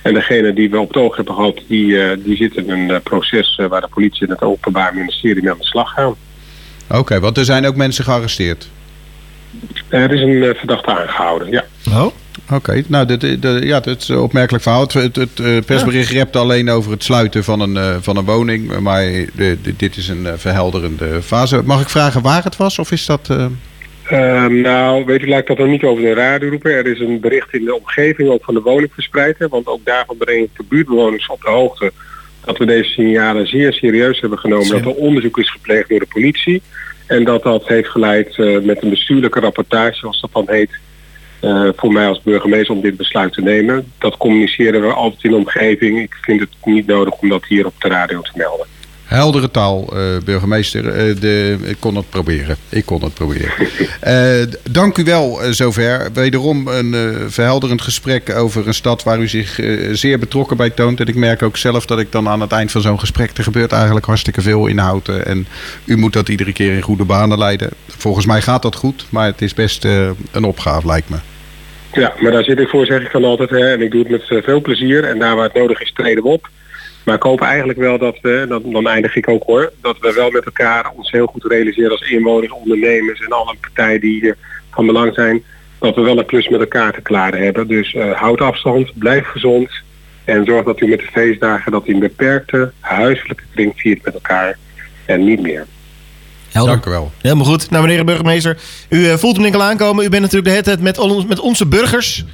[0.03, 2.91] En degene die we op het oog hebben gehad, die, eh, die zit in een
[2.91, 6.14] eh, proces eh, waar de politie en het Openbaar Ministerie mee aan de slag gaan.
[6.91, 8.69] Oké, want er zijn ook mensen gearresteerd.
[9.88, 11.64] Er is een verdachte aangehouden, ja.
[11.91, 12.07] Oh.
[12.53, 14.81] Oké, nou, dit, dit- ja, dat is een opmerkelijk verhaal.
[14.81, 18.79] Het, het, het, persbericht rept alleen over het sluiten van een, eh, van een woning.
[18.81, 21.62] Maar de, de- dit is een verhelderende fase.
[21.64, 22.79] Mag ik vragen waar het was?
[22.79, 23.29] Of is dat...
[23.31, 23.47] eh,
[24.09, 26.71] Ehm, nou, weet u, laat ik dat nog niet over de radio roepen.
[26.71, 29.38] Er is een bericht in de omgeving ook van de woning verspreid.
[29.38, 31.92] hè, Want ook daarvan breng ik de buurtbewoners op de hoogte
[32.44, 34.68] dat we deze signalen zeer serieus hebben genomen.
[34.68, 36.62] Dat er onderzoek is gepleegd door de politie.
[37.07, 40.71] En dat dat heeft geleid eh, met een bestuurlijke rapportage, zoals dat dan heet,
[41.40, 43.92] eh, voor mij als burgemeester om dit besluit te nemen.
[43.99, 46.01] Dat communiceren we altijd in de omgeving.
[46.01, 48.66] Ik vind het niet nodig om dat hier op de radio te melden.
[49.09, 50.88] Heldere taal, eh, burgemeester.
[50.88, 52.57] Eh, de, ik kon het proberen.
[52.68, 53.53] Ik kon het proberen.
[54.01, 56.09] Eh, dank u wel zover.
[56.12, 59.61] Wederom een verhelderend gesprek over een stad waar u zich
[59.92, 61.01] zeer betrokken bij toont.
[61.01, 63.37] En ik merk ook zelf dat ik dan aan het eind van zo'n gesprek...
[63.37, 65.27] er gebeurt eigenlijk hartstikke veel in Houten.
[65.27, 65.47] En
[65.85, 67.71] u moet dat iedere keer in goede banen leiden.
[67.87, 69.85] Volgens mij gaat dat goed, maar het is best
[70.33, 71.16] een opgave, lijkt me.
[71.92, 73.51] Ja, maar daar zit ik voor, zeg ik dan altijd.
[73.51, 75.05] Hè, en ik doe het met veel plezier.
[75.05, 76.49] En daar waar het nodig is, treden we op.
[77.09, 79.99] Maar ik hoop eigenlijk wel dat we, en dan, dan eindig ik ook hoor, dat
[80.01, 84.21] we wel met elkaar ons heel goed realiseren als inwoners, ondernemers en alle partijen die
[84.21, 84.37] hier
[84.71, 85.42] van belang zijn,
[85.79, 87.68] dat we wel een klus met elkaar te klaren hebben.
[87.68, 89.71] Dus eh, houd afstand, blijf gezond
[90.25, 94.14] en zorg dat u met de feestdagen dat u een beperkte huiselijke kring viert met
[94.14, 94.59] elkaar
[95.05, 95.66] en niet meer.
[96.53, 96.73] Helder.
[96.73, 97.12] Dank u wel.
[97.21, 97.71] Helemaal goed.
[97.71, 100.05] Nou, meneer de burgemeester, u eh, voelt hem denk ik al aankomen.
[100.05, 102.25] U bent natuurlijk de hele tijd met, met onze burgers.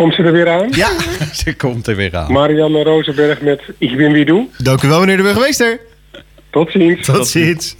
[0.00, 0.68] Komt ze er weer aan?
[0.70, 0.88] Ja.
[1.44, 2.32] Ze komt er weer aan.
[2.32, 4.46] Marianne Rozenberg met Ik ben wie doe.
[4.58, 5.80] Dank u wel, meneer de burgemeester.
[6.50, 7.06] Tot ziens.
[7.06, 7.76] Tot ziens.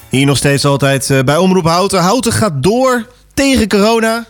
[0.09, 1.99] Hier nog steeds altijd eh, bij Omroep Houten.
[1.99, 4.27] Houten gaat door tegen corona.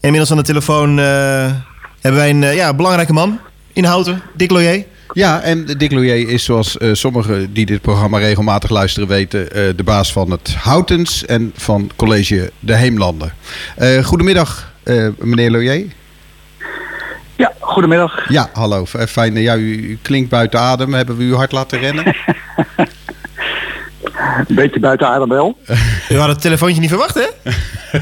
[0.00, 1.04] Inmiddels aan de telefoon eh,
[2.00, 3.38] hebben wij een eh, ja, belangrijke man
[3.72, 4.84] in Houten, Dick Loyer.
[5.12, 9.48] Ja, en Dick Loyer is zoals sommigen die dit programma regelmatig luisteren weten...
[9.76, 13.32] de baas van het Houtens en van college De Heemlanden.
[14.02, 14.72] Goedemiddag,
[15.18, 15.86] meneer Loyer.
[17.36, 18.28] Ja, goedemiddag.
[18.28, 18.84] Ja, hallo.
[18.84, 19.34] F- Fijn.
[19.36, 20.94] Ja, u, u klinkt buiten adem.
[20.94, 22.14] Hebben we u hard laten rennen?
[24.48, 25.58] Een beetje buiten adem wel.
[26.10, 27.26] U had het telefoontje niet verwacht, hè?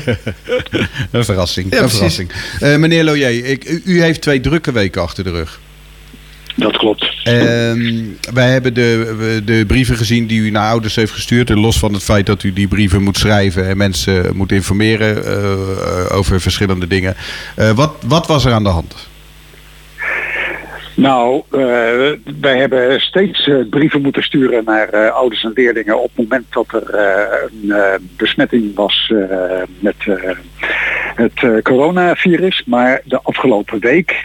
[1.10, 1.72] Een verrassing.
[1.74, 2.30] Ja, een verrassing.
[2.60, 5.60] Eh, meneer Loyer, ik, u, u heeft twee drukke weken achter de rug.
[6.54, 7.10] Dat klopt.
[7.24, 11.50] Ehm, wij hebben de, de brieven gezien die u naar ouders heeft gestuurd.
[11.50, 15.24] En los van het feit dat u die brieven moet schrijven en mensen moet informeren
[15.26, 17.16] eh, over verschillende dingen.
[17.56, 18.94] Eh, wat, wat was er aan de hand?
[20.94, 21.58] Nou, eh,
[22.40, 26.46] wij hebben steeds eh, brieven moeten sturen naar eh, ouders en leerlingen op het moment
[26.50, 26.94] dat er
[27.62, 27.72] een
[28.16, 29.12] besmetting was
[29.78, 29.94] met
[31.14, 32.62] het coronavirus.
[32.66, 34.24] Maar de afgelopen week,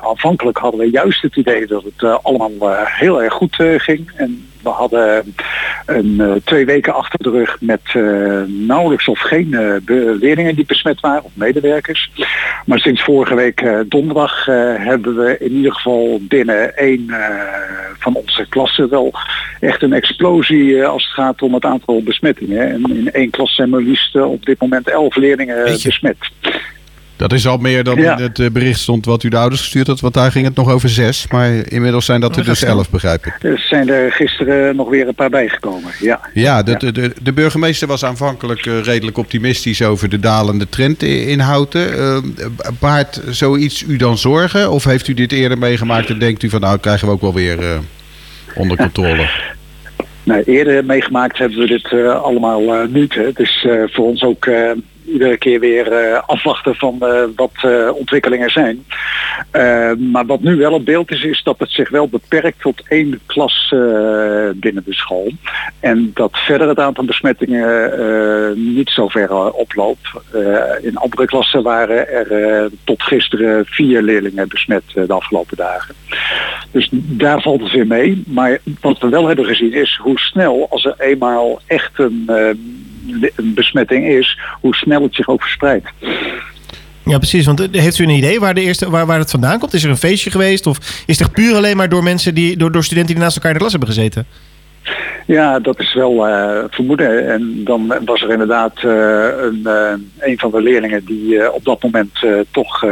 [0.00, 4.10] aanvankelijk hadden we juist het idee dat het allemaal heel erg goed ging.
[4.16, 5.34] En we hadden
[5.86, 9.74] een, eh, twee weken achter de rug met eh, nauwelijks of geen eh,
[10.20, 12.10] leerlingen die besmet waren of medewerkers.
[12.64, 14.44] Maar sinds vorige week donderdag
[14.78, 17.14] hebben we in ieder geval binnen één
[17.98, 19.14] van onze klassen wel
[19.60, 22.70] echt een explosie als het gaat om het aantal besmettingen.
[22.70, 26.16] En in één klas zijn maar liefst op dit moment elf leerlingen besmet.
[27.16, 28.16] Dat is al meer dan Ja.
[28.16, 30.00] in het eh, bericht stond wat u de ouders gestuurd had.
[30.00, 31.26] Want daar ging het nog over zes.
[31.30, 33.36] Maar inmiddels zijn dat er dus elf, begrijp ik.
[33.40, 35.90] Er zijn er gisteren nog weer een paar bijgekomen.
[36.00, 36.20] Ja.
[36.32, 41.02] Ja, de, de, de, de burgemeester was aanvankelijk eh, redelijk optimistisch over de dalende trend
[41.02, 41.98] in Houten.
[41.98, 42.16] Eh,
[42.78, 44.70] baart zoiets u dan zorgen?
[44.70, 47.34] Of heeft u dit eerder meegemaakt en denkt u van nou krijgen we ook wel
[47.34, 47.78] weer eh,
[48.54, 49.28] onder controle?
[50.22, 53.14] Nou, eerder meegemaakt hebben we dit eh, allemaal niet.
[53.14, 53.22] Hè.
[53.22, 54.70] Het is eh, voor ons ook eh,
[55.06, 58.84] iedere keer weer eh, afwachten van eh, wat eh, ontwikkelingen zijn.
[59.98, 63.20] Maar wat nu wel het beeld is, is dat het zich wel beperkt tot één
[63.26, 63.68] klas
[64.54, 65.30] binnen de school.
[65.80, 70.08] En dat verder het aantal besmettingen niet zo ver oploopt.
[70.80, 75.94] In andere klassen waren er tot gisteren vier leerlingen besmet de afgelopen dagen.
[76.70, 78.22] Dus daar valt het weer mee.
[78.26, 82.30] Maar wat we wel hebben gezien is hoe snel, als er eenmaal echt een,
[83.36, 85.86] een besmetting is, hoe snel het zich ook verspreidt.
[87.04, 87.46] Ja, precies.
[87.46, 89.74] Want eh, heeft u een idee waar, de eerste, waar, waar het vandaan komt?
[89.74, 90.66] Is er een feestje geweest?
[90.66, 93.50] Of is het puur alleen maar door mensen die, door, door studenten die naast elkaar
[93.50, 94.26] in de klas hebben gezeten?
[95.26, 97.32] Ja, dat is wel eh, vermoeden.
[97.32, 101.64] En dan was er inderdaad eh, een, eh, een van de leerlingen die eh, op
[101.64, 102.90] dat moment eh, toch eh,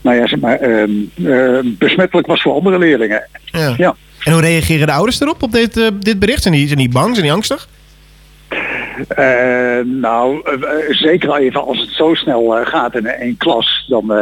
[0.00, 3.28] nou ja, zeg maar, eh, eh, besmettelijk was voor andere leerlingen.
[3.44, 3.74] Ja.
[3.76, 3.94] Ja.
[4.24, 6.42] En hoe reageren de ouders erop, op dit, eh, dit bericht?
[6.42, 7.10] Zijn die, zijn die bang?
[7.10, 7.68] Zijn die angstig?
[9.08, 10.58] Eh, nou, eh,
[10.90, 14.16] zeker even als het zo snel eh, gaat in één klas, dan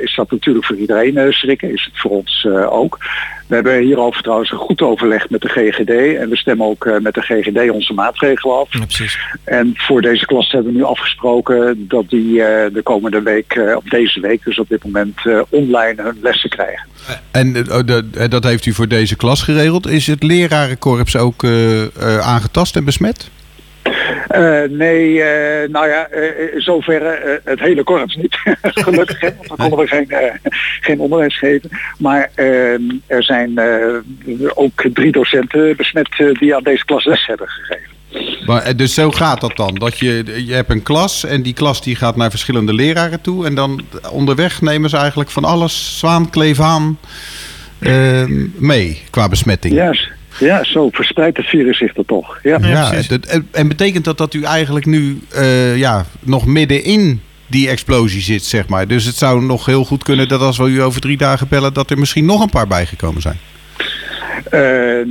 [0.00, 1.72] is dat natuurlijk voor iedereen schrikken.
[1.72, 2.98] Is het voor ons ook.
[3.46, 7.14] We hebben hierover trouwens een goed overleg met de GGD en we stemmen ook met
[7.14, 8.72] de GGD onze maatregelen af.
[8.72, 9.18] Ja, precies.
[9.44, 12.34] En voor deze klas hebben we nu afgesproken dat die
[12.72, 16.86] de komende week, of deze week dus op dit moment, online hun lessen krijgen.
[17.30, 19.86] En oh, dat- heeft u voor deze klas geregeld.
[19.86, 21.44] Is het lerarenkorps ook
[22.20, 23.30] aangetast en besmet?
[24.28, 26.22] Eh, nee, eh, nou ja, eh,
[26.56, 28.36] zover het hele korps niet.
[28.62, 30.10] Gelukkig, hè, want dan konden we geen,
[30.80, 31.70] geen onderwijs geven.
[31.98, 32.72] Maar eh,
[33.06, 33.60] er zijn
[34.54, 37.96] ook drie docenten besmet die aan deze klas les hebben gegeven.
[38.46, 39.74] Maar, dus zo gaat dat dan.
[39.74, 43.46] Dat je, je hebt een klas en die klas die gaat naar verschillende leraren toe.
[43.46, 46.98] En dan onderweg nemen ze eigenlijk van alles, zwaan, kleef aan,
[48.58, 49.94] mee qua besmetting.
[49.94, 50.08] S-
[50.38, 52.38] ja, zo verspreidt het virus zich er toch.
[52.42, 52.58] Ja.
[52.62, 58.20] Ja, en, en betekent dat dat u eigenlijk nu eh, ja, nog middenin die explosie
[58.20, 58.88] zit, zeg maar.
[58.88, 61.72] Dus het zou nog heel goed kunnen dat als we u over drie dagen bellen...
[61.72, 63.38] dat er misschien nog een paar bijgekomen zijn.
[64.50, 65.06] Eh,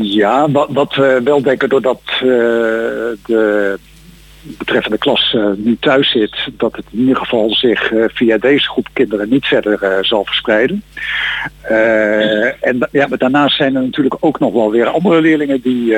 [0.00, 2.20] ja, wat, wat we wel denken doordat eh,
[3.26, 3.78] de
[4.58, 8.68] betreffende klas eh, nu thuis zit, dat het in ieder geval zich eh, via deze
[8.68, 10.82] groep kinderen niet verder eh, zal verspreiden.
[12.60, 15.96] En ja, maar daarnaast zijn er natuurlijk ook nog wel weer andere leerlingen die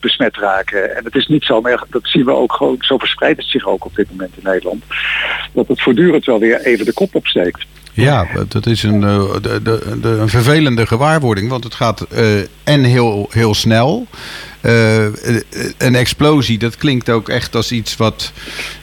[0.00, 0.96] besmet raken.
[0.96, 3.66] En het is niet zo, maar dat zien we ook gewoon, zo verspreidt het zich
[3.66, 4.84] ook op dit moment in Nederland,
[5.52, 7.66] dat het voortdurend wel weer even de kop opsteekt.
[7.92, 11.48] Ja, dat is een, eh, de, de, de, een vervelende gewaarwording.
[11.48, 14.06] Want het gaat eh, en heel, heel snel.
[14.60, 15.04] Eh,
[15.78, 18.32] een explosie, dat klinkt ook echt als iets wat,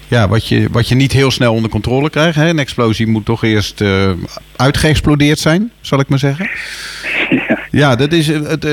[0.08, 2.36] ja, wat, je, wat je niet heel snel onder controle krijgt.
[2.36, 2.50] Hè?
[2.50, 4.12] Een explosie moet toch eerst eh,
[4.56, 6.50] uitgeëxplodeerd zijn, zal ik maar zeggen.
[7.72, 8.68] Ja, dat is, het,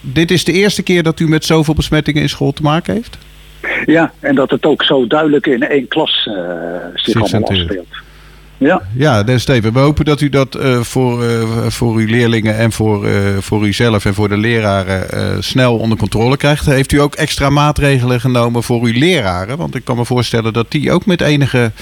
[0.00, 3.18] dit is de eerste keer dat u met zoveel besmettingen in school te maken heeft?
[3.86, 6.28] Ja, en dat het ook zo duidelijk in één klas
[6.94, 8.04] zich allemaal afspeelt.
[8.58, 12.72] Ja, Ja, Steven, we hopen dat u dat eh, voor, eh, voor uw leerlingen en
[12.72, 16.66] voor, eh, voor uzelf en voor de leraren snel onder controle krijgt.
[16.66, 19.56] Heeft u ook extra maatregelen genomen voor uw leraren?
[19.56, 21.72] Want ik kan me voorstellen dat die ook met enige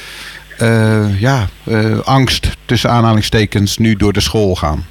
[1.18, 1.48] ja,
[2.04, 4.84] angst tussen aanhalingstekens nu door de school gaan.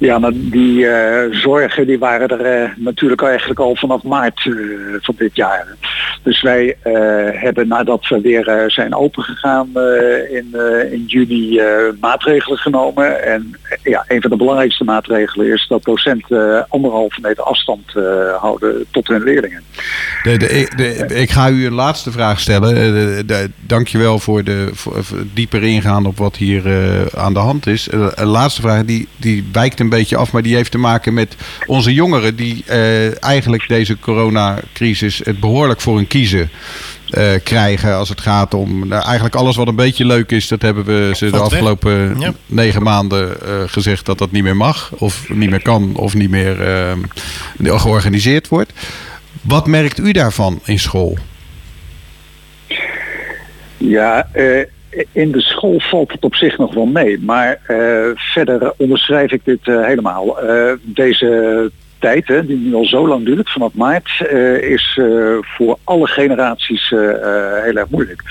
[0.00, 4.52] Ja maar die eh, zorgen die waren er eh, natuurlijk eigenlijk al vanaf maart eh,
[5.00, 5.66] van dit jaar.
[6.22, 6.76] Dus wij
[7.32, 9.70] hebben nadat we weer zijn opengegaan
[10.30, 10.56] in,
[10.90, 11.60] in juni
[12.00, 13.24] maatregelen genomen.
[13.24, 17.92] En ja, een van de belangrijkste maatregelen is dat docenten anderhalve meter afstand
[18.40, 19.62] houden tot hun leerlingen.
[20.22, 20.36] De,
[20.76, 23.26] de, ik ga u een laatste vraag stellen.
[23.60, 25.02] Dankjewel voor de voor,
[25.34, 26.62] dieper ingaan op wat hier
[27.16, 27.88] aan de hand is.
[27.90, 31.36] Een laatste vraag, die, die wijkt een beetje af, maar die heeft te maken met
[31.66, 36.50] onze jongeren die eh, eigenlijk deze coronacrisis het behoorlijk voor hun kiezen.
[37.10, 40.62] eh, krijgen als het gaat om nou, eigenlijk alles wat een beetje leuk is, dat
[40.62, 42.32] hebben we ze de afgelopen Ja.
[42.46, 46.30] negen maanden eh, gezegd dat dat niet meer mag, of niet meer kan, of niet
[46.30, 46.56] meer
[47.62, 48.72] georganiseerd wordt.
[49.40, 51.18] Wat merkt u daarvan in school?
[53.76, 54.64] Ja, eh,
[55.12, 57.20] in de school valt het op zich nog wel mee.
[57.20, 60.40] Maar eh, verder onderschrijf ik dit eh, helemaal.
[60.40, 64.26] Eh, deze tijd, hè, die nu al zo lang duurt, vanaf maart,
[64.60, 65.00] is
[65.40, 68.22] voor alle generaties heel erg moeilijk.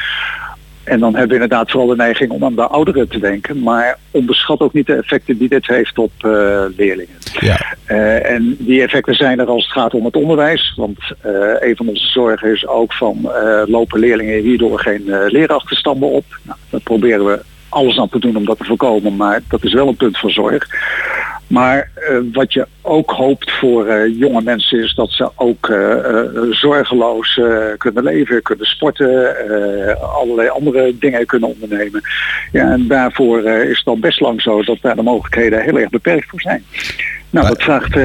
[0.91, 3.60] En dan hebben we inderdaad vooral de neiging om aan de ouderen te denken.
[3.60, 7.15] Maar onderschat ook niet de effecten die dit heeft op eh, leerlingen.
[7.39, 7.75] Ja.
[7.86, 10.73] Eh, en die effecten zijn er als het gaat om het onderwijs.
[10.75, 13.32] Want eh, een van onze zorgen is ook van
[13.65, 16.25] lopen leerlingen hierdoor geen leerachterstanden op.
[16.43, 17.41] Nou, daar proberen we
[17.72, 19.16] alles aan te doen om dat te voorkomen.
[19.16, 20.68] Maar dat is wel een punt van zorg.
[21.52, 25.96] Maar eh, wat je ook hoopt voor eh, jonge mensen is dat ze ook eh,
[26.50, 27.40] zorgeloos
[27.78, 29.36] kunnen leven, kunnen sporten,
[30.02, 32.02] allerlei andere dingen kunnen ondernemen.
[32.52, 35.90] Ja, en daarvoor is het al best lang zo dat daar de mogelijkheden heel erg
[35.90, 36.64] beperkt voor zijn.
[37.30, 37.98] Nou, dat vraagt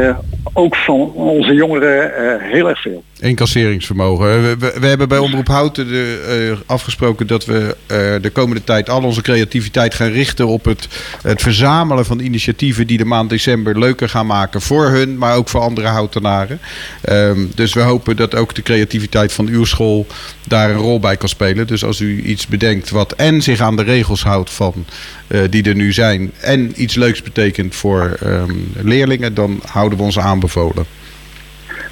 [0.53, 3.03] ook van onze jongeren heel erg veel.
[3.21, 4.43] Incasseringsvermogen.
[4.43, 8.91] We, we, hebben bij Omroep Houten de, eh, afgesproken dat we eh, de komende tijd
[8.91, 10.89] al onze creativiteit gaan richten op het,
[11.23, 15.49] het verzamelen van initiatieven die de maand december leuker gaan maken voor hun, maar ook
[15.49, 16.61] voor andere houtenaren.
[17.01, 20.07] Ehm, dus we hopen dat ook de creativiteit van uw school
[20.47, 21.67] daar een rol bij kan spelen.
[21.67, 24.85] Dus als u iets bedenkt wat en zich aan de regels houdt van
[25.27, 30.05] eh, die er nu zijn en iets leuks betekent voor ehm, leerlingen, dan houden we
[30.05, 31.06] ons aanbevolen.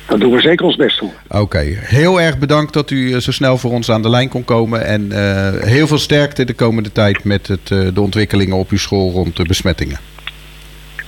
[0.07, 1.41] Daar doen we zeker ons best voor.
[1.41, 4.45] Oké, heel erg bedankt dat u eh, zo snel voor ons aan de lijn kon
[4.45, 4.87] komen.
[4.87, 8.79] En eh, heel veel sterkte de komende tijd met het, eh, de ontwikkelingen op uw
[8.79, 9.99] school rond de besmettingen.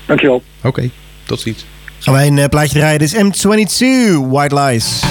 [0.07, 0.43] Dankjewel.
[0.63, 0.91] Oké,
[1.25, 1.67] tot ziens.
[1.99, 2.99] Gaan wij een plaatje draaien.
[2.99, 5.03] Dit is M22, White Lies.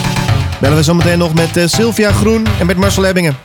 [0.61, 3.44] Bellen we zometeen nog met Sylvia Groen en met Marcel Ebbingen.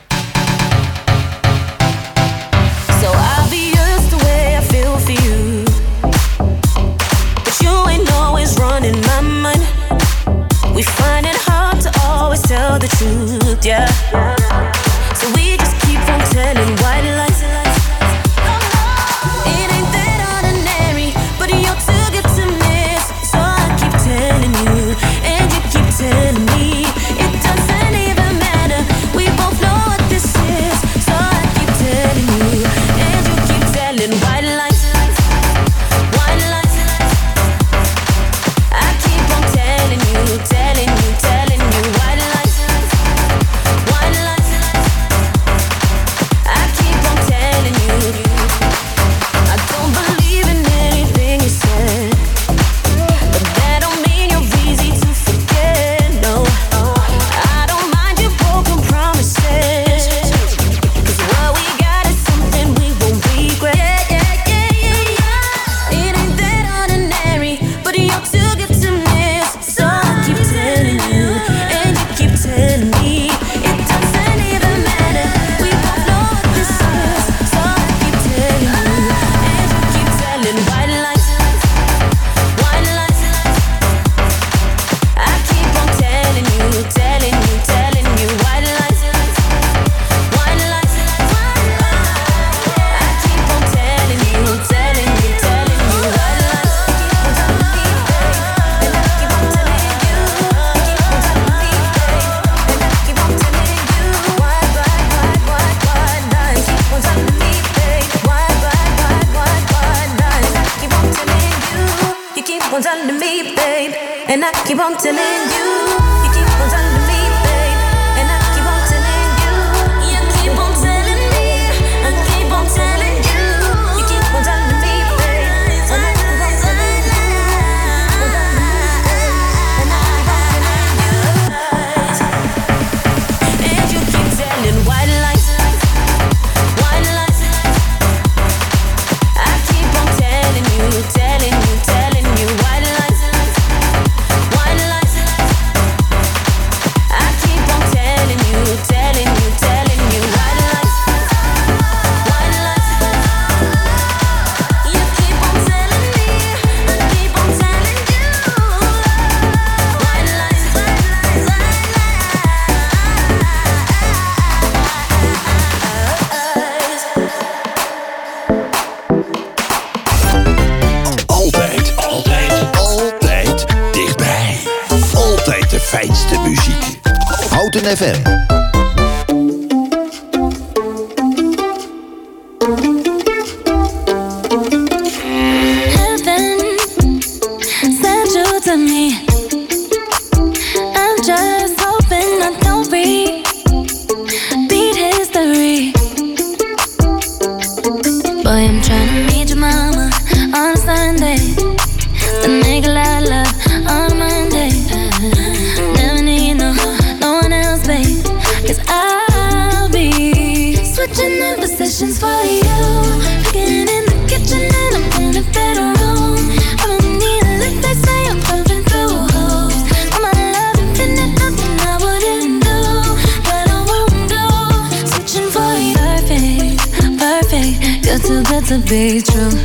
[228.91, 229.60] be true.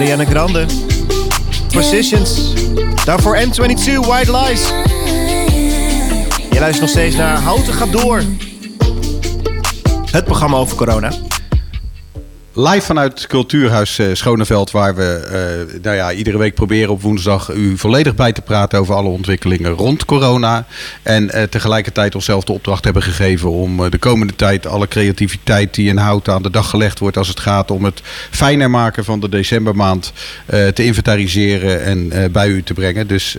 [0.00, 0.66] Ariana Grande.
[1.72, 2.54] Positions.
[3.04, 4.66] Daarvoor M22, White Lies.
[6.50, 8.22] Je luistert nog steeds naar Houten gaat door.
[10.10, 11.12] Het programma over corona.
[12.68, 17.50] Live vanuit Cultuurhuis eh, Schoneveld, waar we eh, nou ja, iedere week proberen op woensdag
[17.50, 20.66] u volledig bij te praten over alle ontwikkelingen rond corona.
[21.02, 25.88] En eh, tegelijkertijd onszelf de opdracht hebben gegeven om de komende tijd alle creativiteit die
[25.88, 28.00] in hout aan de dag gelegd wordt als het gaat om het
[28.30, 30.12] fijner maken van de decembermaand
[30.74, 33.06] te inventariseren en bij u te brengen.
[33.06, 33.36] Dus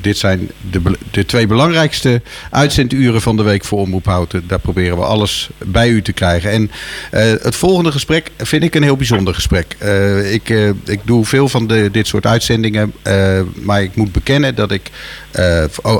[0.00, 0.80] dit zijn de,
[1.10, 4.44] de twee belangrijkste uitzenduren van de week voor Omroephouten.
[4.46, 6.50] Daar proberen we alles bij u te krijgen.
[6.50, 6.70] En
[7.42, 9.76] het volgende gesprek vind ik een heel bijzonder gesprek.
[9.78, 12.92] Eh, ik, eh, ik doe veel van de, dit soort uitzendingen.
[13.02, 14.90] Eh, maar ik moet bekennen dat ik,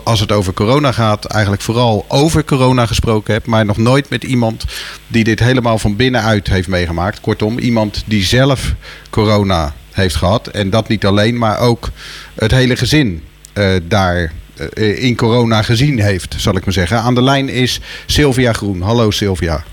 [0.04, 3.46] als het over corona gaat, eigenlijk vooral over corona gesproken heb.
[3.46, 4.64] Maar nog nooit met iemand
[5.06, 7.20] die dit helemaal van binnenuit heeft meegemaakt.
[7.20, 8.74] Kortom, iemand die zelf
[9.10, 10.46] corona heeft gehad.
[10.46, 11.90] En dat niet alleen, maar ook
[12.34, 13.22] het hele gezin
[13.88, 14.32] daar
[14.74, 16.98] in corona gezien heeft, zal ik maar zeggen.
[16.98, 18.80] Aan de lijn is Sylvia Groen.
[18.80, 19.64] Hallo Sylvia.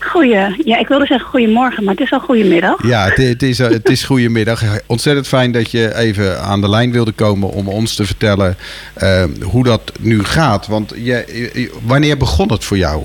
[0.00, 2.86] Goeie, ja, ik wilde zeggen goedemorgen, maar het is al goedemiddag.
[2.86, 4.62] Ja, het, het is, het is goedemiddag.
[4.86, 8.56] Ontzettend fijn dat je even aan de lijn wilde komen om ons te vertellen
[8.94, 10.66] eh, hoe dat nu gaat.
[10.66, 13.02] Want je, wanneer begon het voor jou?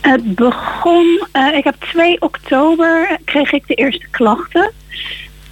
[0.00, 4.72] Het begon, eh, ik heb 2 oktober kreeg ik de eerste klachten.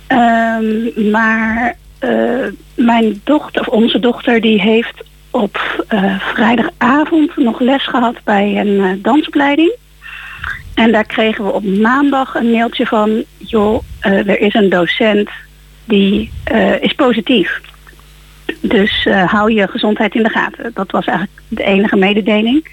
[0.06, 7.86] Ehm, maar eh, mijn dochter, of onze dochter, die heeft op eh, vrijdagavond nog les
[7.86, 9.72] gehad bij een eh, dansopleiding.
[10.74, 13.24] En daar kregen we op maandag een mailtje van...
[13.36, 15.28] joh, eh, er is een docent
[15.84, 16.30] die
[16.80, 17.60] is positief.
[18.60, 20.70] Dus hou je gezondheid in de gaten.
[20.74, 22.68] Dat was eigenlijk de enige mededeling.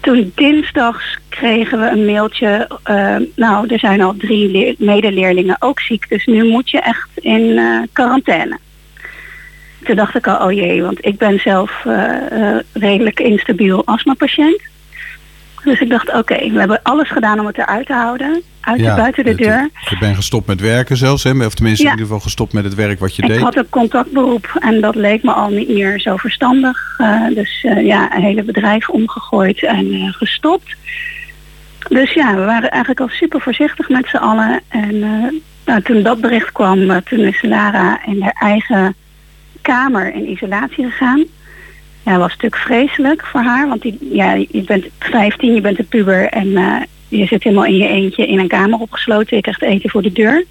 [0.00, 2.68] Toen dinsdags kregen we een mailtje...
[3.36, 6.08] nou, er zijn al drie leer- medeleerlingen ook ziek...
[6.08, 7.60] dus nu moet je echt in
[7.92, 8.58] quarantaine.
[9.84, 14.60] Toen dacht ik al, oh jee, want ik ben zelf eh, eh, redelijk instabiel astmapatiënt.
[15.64, 18.42] Dus ik dacht, oké, we hebben alles gedaan om het eruit te houden.
[18.60, 19.68] Uit Ja, buiten de deur.
[19.90, 21.44] Je bent gestopt met werken zelfs, hè?
[21.44, 21.90] of tenminste Ja.
[21.90, 23.40] in ieder geval gestopt met het werk wat je Ik deed.
[23.40, 26.94] had een contactberoep en dat leek me al niet meer zo verstandig.
[26.98, 30.74] Eh, dus ja, een hele bedrijf omgegooid en gestopt.
[31.88, 34.60] Dus ja, we waren eigenlijk al super voorzichtig met z'n allen.
[34.68, 34.98] En
[35.64, 38.94] nou, toen dat bericht kwam, toen is Lara in haar eigen
[39.72, 41.24] kamer in isolatie gegaan.
[42.02, 43.68] Ja, dat was natuurlijk vreselijk voor haar.
[43.68, 47.64] Want die, ja, je bent 15, je bent een puber en eh, je zit helemaal
[47.64, 49.36] in je eentje in een kamer opgesloten.
[49.36, 50.44] Je krijgt eten voor de deur.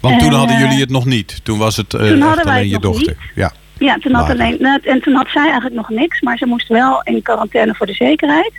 [0.00, 1.44] Want toen En, hadden eh, jullie het nog niet.
[1.44, 3.16] Toen was het eh, toen echt alleen je dochter.
[3.34, 3.52] Ja.
[3.78, 7.00] Ja, toen had alleen, en toen had zij eigenlijk nog niks, maar ze moest wel
[7.02, 8.52] in quarantaine voor de zekerheid.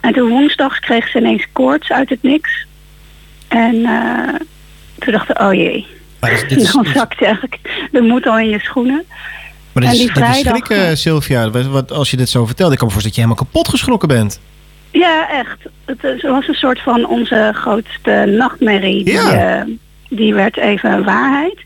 [0.00, 2.66] En toen woensdags kreeg ze ineens koorts uit het niks.
[3.48, 4.34] En eh,
[4.98, 5.86] toen dacht ik, oh jee.
[6.20, 7.58] Maar dit is- dit is- Dan zakt eigenlijk
[7.92, 9.04] de moed al in je schoenen.
[9.72, 11.50] Maar dit En is, die dit is vrijdag, schrik, eh, eh, Sylvia.
[11.50, 13.68] Wat- Wat, als je dit zo vertelt, ik kan me voorstellen dat je helemaal kapot
[13.68, 14.40] geschrokken bent.
[14.90, 15.58] Ja, echt.
[15.84, 19.04] Het is- was een soort van onze grootste nachtmerrie.
[19.04, 19.58] Die, Ja.
[19.58, 19.62] eh,
[20.08, 21.58] die werd even waarheid.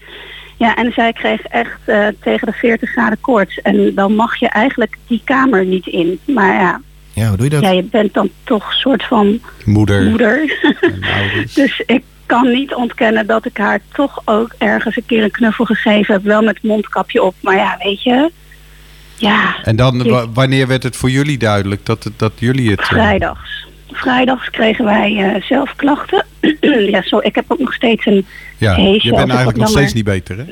[0.57, 3.61] Ja, en zij kreeg echt eh, tegen de 40 graden koorts.
[3.61, 6.19] En dan mag je eigenlijk die kamer niet in.
[6.27, 6.81] Maar ja,
[7.13, 7.63] Ja, hoe doe je dat?
[7.63, 10.59] ja je bent dan toch een soort van Moeder moeder.
[11.55, 12.03] dus ik
[12.33, 16.23] kan niet ontkennen dat ik haar toch ook ergens een keer een knuffel gegeven heb.
[16.25, 17.35] Wel met mondkapje op.
[17.41, 18.31] Maar ja, weet je.
[19.17, 22.81] Ja, En dan, wanneer werd het voor jullie duidelijk dat, het- dat jullie het...
[22.81, 23.67] eh, vrijdags.
[23.93, 26.27] Vrijdags kregen wij eh, zelf klachten.
[26.93, 28.27] ja, zo, ik heb ook nog steeds een
[28.59, 30.45] ja, heesje je bent eigenlijk nog steeds niet beter, hè?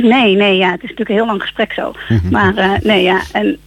[0.00, 1.92] Nee, nee, ja, het is natuurlijk een heel lang gesprek zo.
[2.30, 3.58] Maar eh, nee, ja, en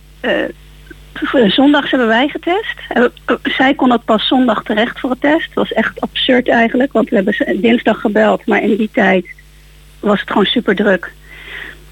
[1.47, 2.75] zondags hebben wij getest.
[2.89, 5.45] Eh, eh, zij kon het pas zondag terecht voor het test.
[5.45, 9.25] Het was echt absurd eigenlijk, want we hebben dinsdag gebeld, maar in die tijd
[9.99, 11.11] was het gewoon super druk.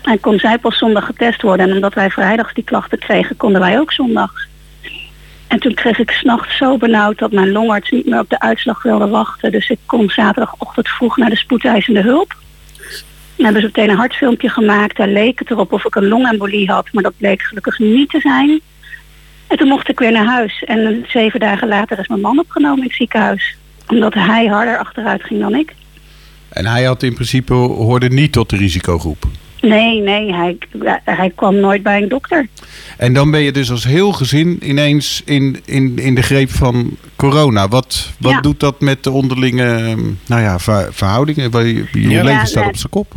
[0.01, 1.69] En kon zij pas zondag getest worden.
[1.69, 4.47] En omdat wij vrijdags die klachten kregen, konden wij ook zondags.
[5.47, 8.83] En toen kreeg ik s'nachts zo benauwd dat mijn longarts niet meer op de uitslag
[8.83, 9.51] wilde wachten.
[9.51, 12.35] Dus ik kon zaterdagochtend vroeg naar de spoedeisende hulp.
[13.35, 14.97] Dan hebben ze meteen een hartfilmpje gemaakt.
[14.97, 18.19] Daar leek het erop of ik een longembolie had, maar dat bleek gelukkig niet te
[18.19, 18.61] zijn.
[19.47, 20.63] En toen mocht ik weer naar huis.
[20.63, 23.55] En zeven dagen later is mijn man opgenomen in het ziekenhuis.
[23.87, 25.73] Omdat hij harder achteruit ging dan ik.
[26.49, 29.25] En hij had in principe hoorde niet tot de risicogroep.
[29.61, 30.57] Nee, nee, hij,
[31.03, 32.47] hij kwam nooit bij een dokter.
[32.97, 36.97] En dan ben je dus als heel gezin ineens in, in, in de greep van
[37.15, 37.67] corona.
[37.67, 38.41] Wat, wat Ja.
[38.41, 41.51] doet dat met de onderlinge ehm, nou ja, ver- verhoudingen?
[41.65, 43.13] Je, je Ja, leven staat op zijn kop.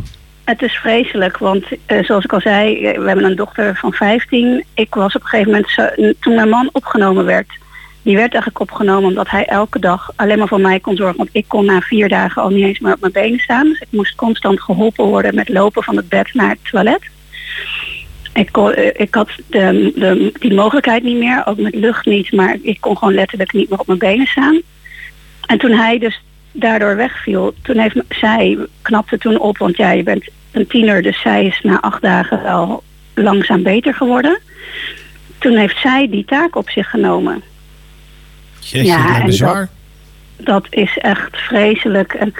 [0.49, 3.93] Het is vreselijk, want eh, zoals ik al zei, eh, we hebben een dochter van
[3.93, 4.63] 15.
[4.73, 7.47] Ik was op een gegeven moment, zo- toen mijn man opgenomen werd,
[8.01, 11.17] die werd eigenlijk opgenomen omdat hij elke dag alleen maar voor mij kon zorgen.
[11.17, 13.63] Want ik kon na vier dagen al niet eens meer op mijn benen staan.
[13.69, 17.03] Dus ik moest constant geholpen worden met lopen van het bed naar het toilet.
[18.33, 22.57] Ik, eh, ik had de, de, die mogelijkheid niet meer, ook met lucht niet, maar
[22.61, 24.61] ik kon gewoon letterlijk niet meer op mijn benen staan.
[25.45, 26.21] En toen hij dus
[26.51, 31.21] daardoor wegviel, toen heeft zij knapte toen op, want ja, je bent een tiener, dus
[31.21, 32.83] zij is na acht dagen wel
[33.13, 34.39] langzaam beter geworden.
[35.37, 37.43] Toen heeft zij die taak op zich genomen.
[38.59, 39.69] Jeetje, Ja, dat en zwaar.
[40.37, 42.13] Dat is echt vreselijk.
[42.13, 42.33] En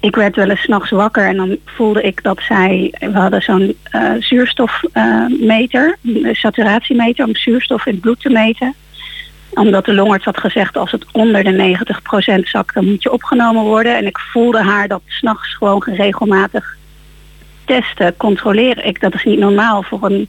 [0.00, 2.94] ik werd wel eens 's nachts wakker en dan voelde ik dat zij...
[2.98, 7.26] We hadden zo'n eh, zuurstofmeter, een saturatiemeter...
[7.26, 8.74] om zuurstof in het bloed te meten.
[9.50, 10.76] Omdat de longarts had gezegd...
[10.76, 11.76] als het onder de
[12.38, 13.96] 90% zakt, dan moet je opgenomen worden.
[13.96, 16.76] En ik voelde haar dat s'nachts gewoon regelmatig
[17.64, 18.86] testen, controleren.
[18.86, 20.28] Ik, dat is niet normaal voor een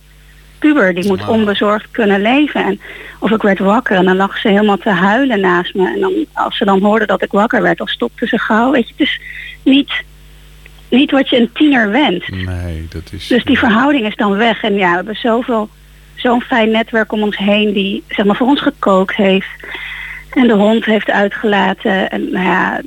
[0.59, 0.93] puber.
[0.93, 2.63] Die moet onbezorgd kunnen leven.
[2.63, 2.79] En
[3.19, 5.93] of ik werd wakker en dan lag ze helemaal te huilen naast me.
[5.93, 8.71] En dan, als ze dan hoorde dat ik wakker werd, dan stopte ze gauw.
[8.71, 9.21] Weet je, het is
[9.63, 10.03] niet,
[10.89, 12.29] niet wat je een tiener wenst.
[12.29, 13.27] Nee, dat is...
[13.27, 14.63] Dus die verhouding is dan weg.
[14.63, 15.69] En ja, we hebben zoveel,
[16.15, 19.47] zo'n fijn netwerk om ons heen die zeg maar, voor ons gekookt heeft.
[20.29, 22.09] En de hond heeft uitgelaten.
[22.09, 22.81] En nou ja,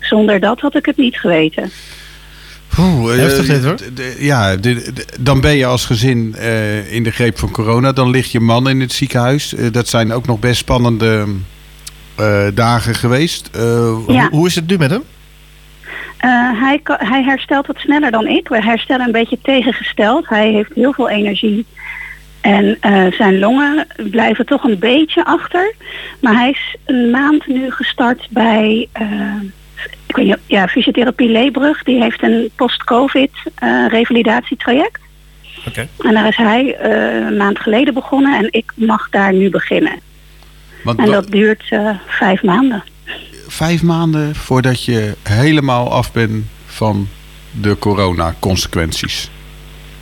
[0.00, 1.70] zonder dat had ik het niet geweten.
[2.78, 3.76] Oeh, eh, Heftig dit, hoor.
[4.18, 4.56] Ja,
[5.20, 7.92] dan ben je als gezin eh, in de greep van corona.
[7.92, 9.54] Dan ligt je man in het ziekenhuis.
[9.54, 11.26] Eh, dat zijn ook nog best spannende
[12.16, 13.48] eh, dagen geweest.
[13.52, 13.94] Eh, Ja.
[14.06, 15.02] Hoe, hoe is het nu met hem?
[16.16, 18.48] Eh, hij, hij herstelt wat sneller dan ik.
[18.48, 20.28] We herstellen een beetje tegengesteld.
[20.28, 21.66] Hij heeft heel veel energie.
[22.40, 25.74] En eh, zijn longen blijven toch een beetje achter.
[26.20, 28.88] Maar hij is een maand nu gestart bij
[30.06, 31.82] ik weet niet, ja, fysiotherapie Leebrug.
[31.82, 35.00] Die heeft een post-covid eh, revalidatietraject.
[35.66, 35.88] Oké.
[35.98, 40.00] En daar is hij eh, een maand geleden begonnen en ik mag daar nu beginnen.
[40.84, 42.82] want En dat duurt eh, vijf maanden.
[43.48, 47.08] vijf maanden voordat je helemaal af bent van
[47.50, 49.30] de corona-consequenties.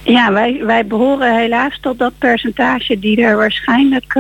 [0.03, 4.15] Ja, wij, wij behoren helaas tot dat percentage die er waarschijnlijk...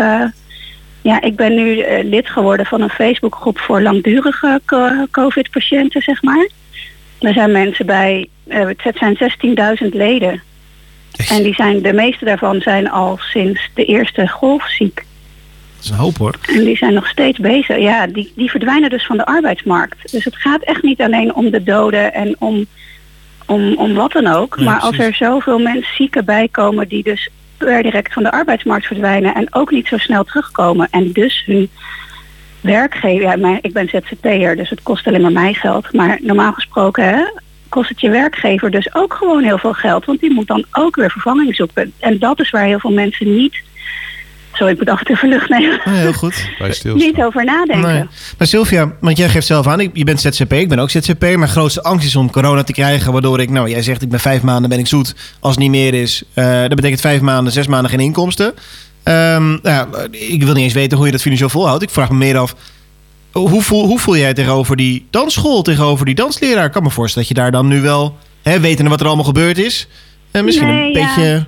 [1.03, 6.22] ja, ik ben nu eh, lid geworden van een Facebookgroep voor langdurige co- COVID-patiënten, zeg
[6.22, 6.48] maar.
[7.20, 10.42] Er zijn mensen bij, eh, het zijn 16.000 leden.
[11.28, 14.94] En die zijn, de meeste daarvan zijn al sinds de eerste golf ziek.
[14.94, 16.34] Dat is een hoop hoor.
[16.48, 17.78] En die zijn nog steeds bezig.
[17.78, 20.12] Ja, die, die verdwijnen dus van de arbeidsmarkt.
[20.12, 22.66] Dus het gaat echt niet alleen om de doden en om,
[23.46, 24.61] om, om wat dan ook.
[24.61, 27.30] Maar als er zoveel mensen zieken bij komen die dus
[27.65, 30.89] per direct van de arbeidsmarkt verdwijnen en ook niet zo snel terugkomen.
[30.91, 31.71] En dus hun
[32.61, 35.93] werkgever, ja, mijn, ik ben ZZP'er, dus het kost alleen maar mij geld.
[35.93, 37.25] Maar normaal gesproken hè,
[37.69, 40.05] kost het je werkgever dus ook gewoon heel veel geld.
[40.05, 41.93] Want die moet dan ook weer vervanging zoeken.
[41.99, 43.63] En dat is waar heel veel mensen niet...
[44.61, 45.81] Sorry, ik moet af en toe even lucht nemen.
[45.85, 46.45] Heel goed.
[46.95, 47.93] Niet over nadenken.
[47.93, 48.05] Nee.
[48.39, 51.21] Maar Sylvia, want jij geeft zelf aan, ik- je bent ZZP, ik ben ook ZZP.
[51.21, 54.21] Mijn grootste angst is om corona te krijgen, waardoor ik, nou jij zegt ik ben
[54.21, 55.15] vijf maanden ben ik zoet.
[55.41, 58.55] Als het niet meer is, eh dat betekent vijf maanden, zes maanden geen inkomsten.
[59.05, 61.83] Nou, ja, ik wil niet eens weten hoe je dat financieel volhoudt.
[61.83, 62.55] Ik vraag me meer af,
[63.33, 66.65] hoe voel, hoe voel jij tegenover die dansschool, tegenover die dansleraar?
[66.65, 69.25] Ik kan me voorstellen dat je daar dan nu wel, hè, wetende wat er allemaal
[69.25, 69.89] gebeurd is,
[70.31, 71.07] eh, misschien Nee, een ja.
[71.15, 71.47] beetje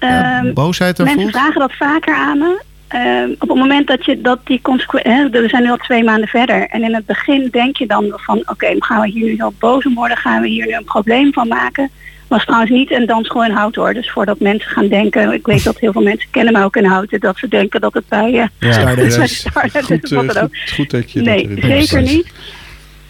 [0.00, 1.34] ja, Ehm, boosheid er Mensen voelt.
[1.36, 2.62] vragen dat vaker aan me.
[2.88, 5.40] Ehm, op het moment dat je dat die consequenties.
[5.40, 6.66] We zijn nu al twee maanden verder.
[6.66, 9.86] En in het begin denk je dan van oké, gaan we hier nu zo boos
[9.86, 10.16] om worden?
[10.16, 11.90] Gaan we hier nu een probleem van maken?
[12.28, 13.94] Was trouwens niet een dansschool in hout hoor.
[13.94, 16.84] Dus voordat mensen gaan denken, ik weet dat heel veel mensen kennen mij ook in
[16.84, 19.46] houten, dat ze denken dat het bij je Ja, is
[19.82, 20.36] goed, eh, dan ook.
[20.36, 22.32] goed, goed dat je Nee, dat zeker niet.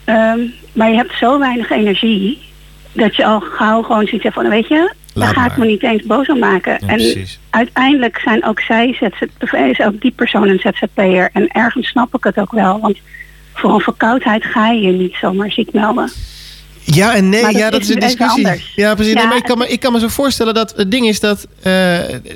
[0.05, 0.39] Ehm,
[0.73, 2.39] maar je hebt zo weinig energie
[2.93, 5.67] dat je al gauw gewoon zoiets hebt van, weet je, daar Laat ga ik maar.
[5.67, 6.73] me niet eens boos om maken.
[6.81, 7.39] Ja, en precies.
[7.51, 11.31] uiteindelijk zijn ook zij ZZ, of is ook die persoon een ZZP'er.
[11.33, 12.97] En ergens snap ik het ook wel, want
[13.55, 16.11] voor een verkoudheid ga je je niet zomaar ziek melden.
[16.85, 18.47] Ja en nee, Maar ja, dat is is een discussie.
[18.47, 18.73] anders.
[18.77, 19.15] Ja, precies.
[19.15, 21.47] Nee, maar ik, kan me, ik kan me zo voorstellen dat het ding is dat...
[21.63, 21.73] eh,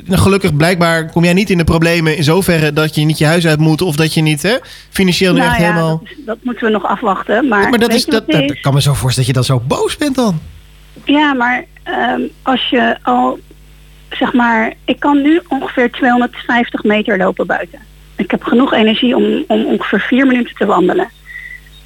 [0.04, 3.24] nou, gelukkig blijkbaar kom jij niet in de problemen in zoverre dat je niet je
[3.26, 3.82] huis uit moet...
[3.82, 4.56] of dat je niet hè,
[4.90, 5.98] financieel nu nou echt ja, helemaal...
[5.98, 7.48] dat, is- dat moeten we nog afwachten.
[7.48, 8.60] Maar, maar dat is, dat, het dat is?
[8.60, 10.40] kan me zo voorstellen dat je dan zo boos bent dan.
[11.04, 13.38] Ja, maar ehm, als je al,
[14.10, 17.78] zeg maar, ik kan nu ongeveer 250 meter lopen buiten.
[18.16, 21.08] Ik heb genoeg energie om, om ongeveer vier minuten te wandelen.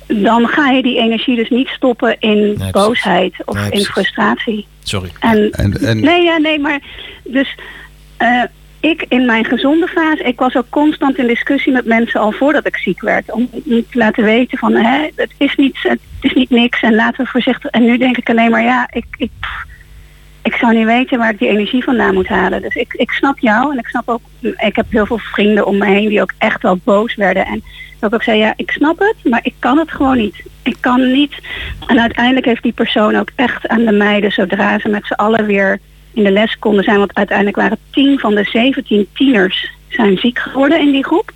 [0.07, 4.67] Dan ga je die energie dus niet stoppen in boosheid of Nee, in frustratie.
[4.83, 5.11] Sorry.
[5.21, 6.81] En, En, en nee, ja, nee, maar
[7.25, 7.55] dus
[8.17, 8.43] eh,
[8.81, 12.67] ik in mijn gezonde fase, ik was ook constant in discussie met mensen al voordat
[12.67, 13.33] ik ziek werd.
[13.33, 16.95] Om, om te laten weten van, hè, het is niet, het is niet niks en
[16.95, 17.71] laten we voorzichtig.
[17.71, 19.67] En nu denk ik alleen maar, ja, ik, ik, pff,
[20.47, 22.63] ik zou niet weten waar ik die energie vandaan moet halen.
[22.63, 25.79] Dus ik, ik snap jou en ik snap ook, ik heb heel veel vrienden om
[25.79, 27.47] me heen die ook echt wel boos werden.
[27.47, 27.63] En
[27.99, 30.43] dat ik ook zei, ja, ik snap het, maar ik kan het gewoon niet.
[30.63, 31.35] Ik kan niet.
[31.87, 35.47] En uiteindelijk heeft die persoon ook echt aan de meiden, zodra ze met z'n allen
[35.47, 35.79] weer
[36.13, 40.39] in de les konden zijn, want uiteindelijk waren 10 van de 17 tieners zijn ziek
[40.39, 41.33] geworden in die groep.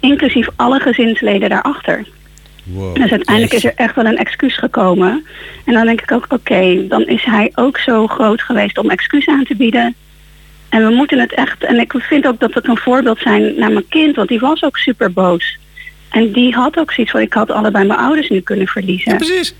[0.00, 2.06] Inclusief alle gezinsleden daarachter.
[2.64, 2.94] Wow.
[2.94, 5.26] Dus uiteindelijk is er echt wel een excuus gekomen.
[5.64, 9.26] En dan denk ik ook, oké, dan is hij ook zo groot geweest om excuus
[9.26, 9.94] aan te bieden.
[10.68, 13.72] En we moeten het echt, en ik vind ook dat het een voorbeeld zijn naar
[13.72, 15.58] mijn kind, want die was ook super boos.
[16.10, 19.16] En die had ook zoiets van, ik had allebei mijn ouders nu kunnen verliezen.
[19.16, 19.54] Precies.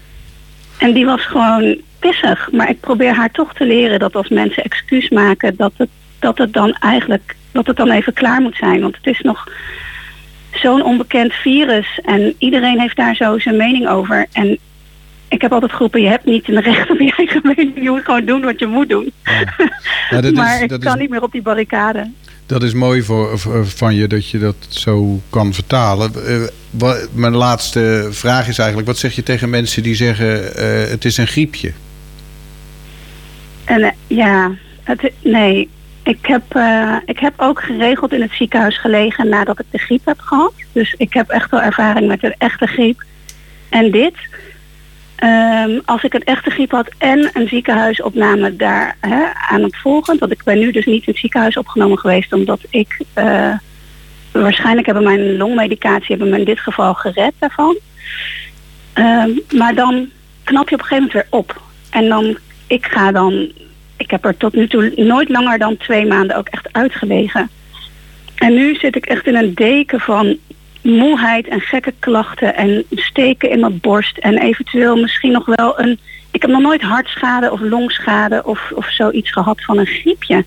[0.78, 2.48] En die was gewoon pissig.
[2.53, 5.88] Maar ik probeer haar toch te leren dat als mensen excuus maken, dat het,
[6.18, 8.80] dat het dan eigenlijk, dat het dan even klaar moet zijn.
[8.80, 9.48] Want het is nog
[10.61, 14.26] zo'n onbekend virus en iedereen heeft daar zo zijn mening over.
[14.32, 14.58] En
[15.28, 17.72] ik heb altijd geroepen, je hebt niet een recht op je eigen mening.
[17.82, 19.12] Je moet gewoon doen wat je moet doen.
[20.11, 22.11] Ja, dat is- maar ik dat kan is- niet meer op die barricade.
[22.46, 26.12] Dat is mooi voor, van je dat je dat zo kan vertalen.
[26.26, 30.90] Eh, wa- mijn laatste vraag is eigenlijk: wat zeg je tegen mensen die zeggen eh,
[30.90, 31.72] het is een griepje?
[33.64, 34.50] En eh, ja,
[34.82, 35.68] het, nee,
[36.03, 40.05] Ik heb, eh, ik heb ook geregeld in het ziekenhuis gelegen nadat ik de griep
[40.05, 40.53] heb gehad.
[40.72, 43.05] Dus ik heb echt wel ervaring met een echte griep.
[43.68, 44.14] En dit,
[45.16, 50.18] ehm, als ik een echte griep had en een ziekenhuisopname daar hè, aan het volgen.
[50.18, 53.01] Want ik ben nu dus niet in het ziekenhuis opgenomen geweest omdat ik...
[53.12, 53.53] eh,
[54.32, 57.78] waarschijnlijk hebben mijn longmedicatie hebben me in dit geval gered daarvan.
[58.92, 60.11] Ehm, maar dan
[60.44, 61.61] knap je op een gegeven moment weer op.
[61.90, 63.53] En dan, ik ga dan,
[64.11, 67.50] ik heb er tot nu toe nooit langer dan twee maanden ook echt uitgelegen.
[68.34, 70.36] En nu zit ik echt in een deken van
[70.82, 74.18] moeheid en gekke klachten en steken in mijn borst.
[74.18, 75.98] En eventueel misschien nog wel een,
[76.30, 80.44] ik heb nog nooit hartschade of longschade of, of zoiets gehad van een griepje.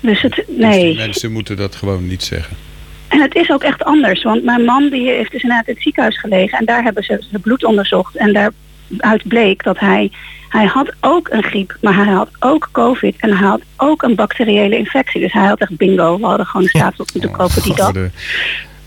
[0.00, 0.94] Dus het, nee.
[0.96, 2.56] Mensen moeten dat gewoon niet zeggen.
[3.08, 5.82] En het is ook echt anders, want mijn man die heeft dus inderdaad in het
[5.82, 8.32] ziekenhuis gelegen en daar hebben ze zijn bloed onderzocht en
[8.88, 10.10] daaruit bleek dat hij,
[10.48, 14.14] hij had ook een griep, maar hij had ook covid en hij had ook een
[14.14, 15.20] bacteriële infectie.
[15.20, 17.92] Dus hij had echt bingo, we hadden gewoon een staatsbloed moeten kopen die dag.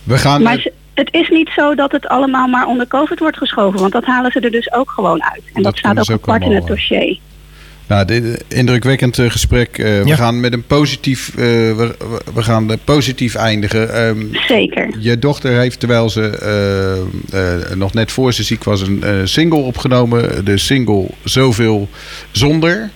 [0.03, 0.41] We gaan...
[0.41, 4.05] Maar het is niet zo dat het allemaal maar onder covid wordt geschoven, want dat
[4.05, 5.43] halen ze er dus ook gewoon uit.
[5.53, 7.19] En dat, Dat staat ook apart in het dossier.
[7.89, 9.77] Nou, dit indrukwekkend eh, gesprek.
[9.77, 11.95] Eh, We gaan met een positief, eh, we,
[12.33, 13.93] we- gaan eh, positief eindigen.
[13.93, 14.87] Ehm, Zeker.
[14.99, 16.29] Je dochter heeft, terwijl ze
[17.31, 20.45] eh, eh, nog net voor ze ziek was, een eh, single opgenomen.
[20.45, 21.89] De single Zoveel
[22.31, 22.89] Zonder.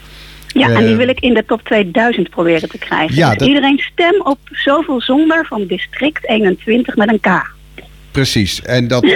[0.47, 3.15] Ja, en die Eh, wil ik in de top 2000 proberen te krijgen.
[3.15, 7.52] Ja, dus dat- iedereen stem op zoveel zonder van district 21 met een K.
[8.13, 8.61] Precies.
[8.61, 9.11] En dat eh,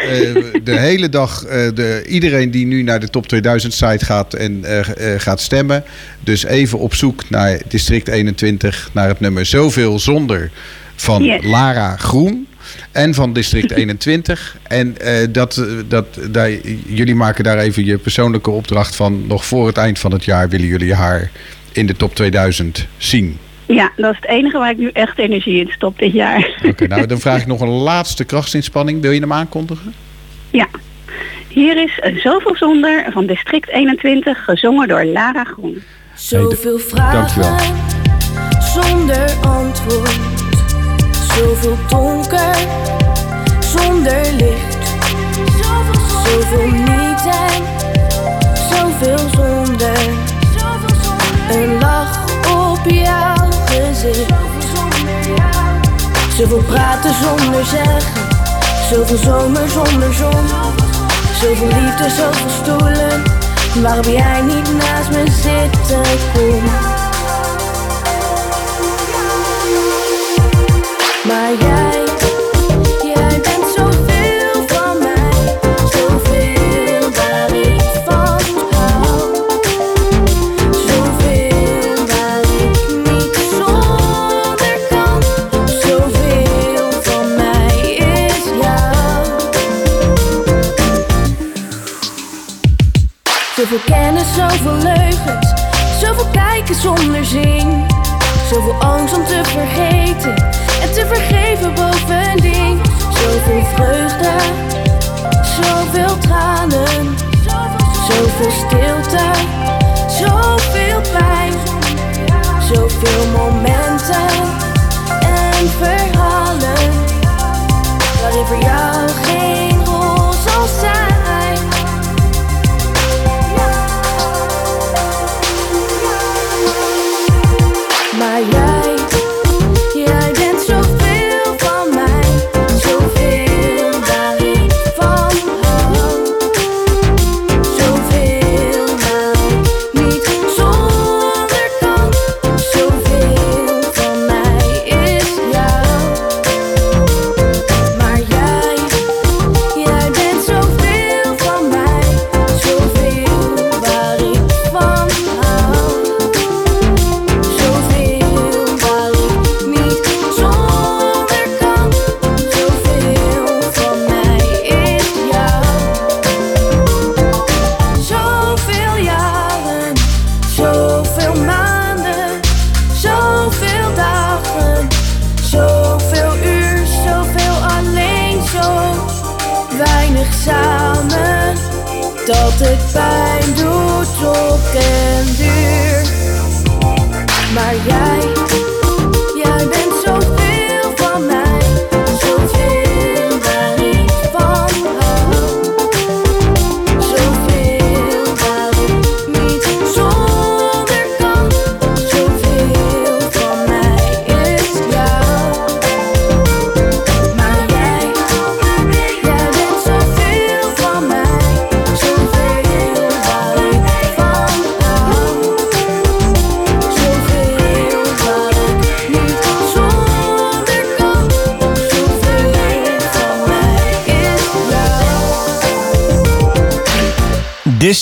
[0.63, 4.63] de hele dag eh, de, iedereen die nu naar de top 2000 site gaat en
[4.63, 4.85] eh,
[5.17, 5.83] gaat stemmen.
[6.19, 10.51] Dus even op zoek naar district 21, naar het nummer Zoveel Zonder
[10.95, 11.43] van Yes.
[11.45, 12.47] Lara Groen.
[12.91, 14.57] En van district 21.
[14.67, 14.95] En
[15.31, 16.51] dat, dat, daar,
[16.87, 19.27] jullie maken daar even je persoonlijke opdracht van.
[19.27, 21.31] Nog voor het eind van het jaar willen jullie haar
[21.71, 23.37] in de top 2000 zien.
[23.67, 26.59] Ja, dat is het enige waar ik nu echt energie in stop dit jaar.
[26.65, 29.01] Oké, nou dan vraag ik nog een laatste krachtsinspanning.
[29.01, 29.93] Wil je hem aankondigen?
[30.51, 30.67] Ja.
[31.47, 35.83] Hier is een Zoveel Zonder van district 21, gezongen door Lara Groen.
[36.15, 37.57] Zoveel vragen Dankjewel.
[38.59, 40.17] zonder antwoord.
[41.37, 42.36] Zoveel donker
[56.37, 58.01] Zoveel praten zonder zeggen.
[58.91, 60.47] Zoveel zomer zonder zon.
[61.41, 63.23] Zoveel liefde, zoveel stoelen.
[63.81, 66.01] Waarop jij niet naast me zitten
[66.33, 66.96] kon.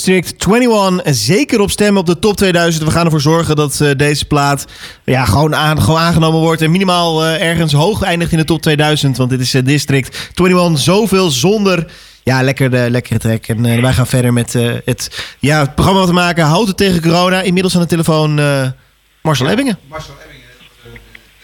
[0.05, 2.83] District 21 zeker op stemmen op de top 2000.
[2.83, 4.65] We gaan ervoor zorgen dat eh, deze plaat
[5.03, 6.61] ja, gewoon, aan, gewoon aangenomen wordt.
[6.61, 9.17] En minimaal eh, ergens hoog eindigt in de top 2000.
[9.17, 10.79] Want dit is eh, District 21.
[10.79, 11.91] Zoveel zonder...
[12.23, 13.45] Ja, lekker de lekkere track.
[13.45, 14.53] En wij gaan verder met
[14.85, 16.45] het, ja, het programma wat we maken.
[16.45, 17.41] Houten tegen corona.
[17.41, 18.67] Inmiddels aan de telefoon eh,
[19.21, 19.77] Marcel Ebbingen.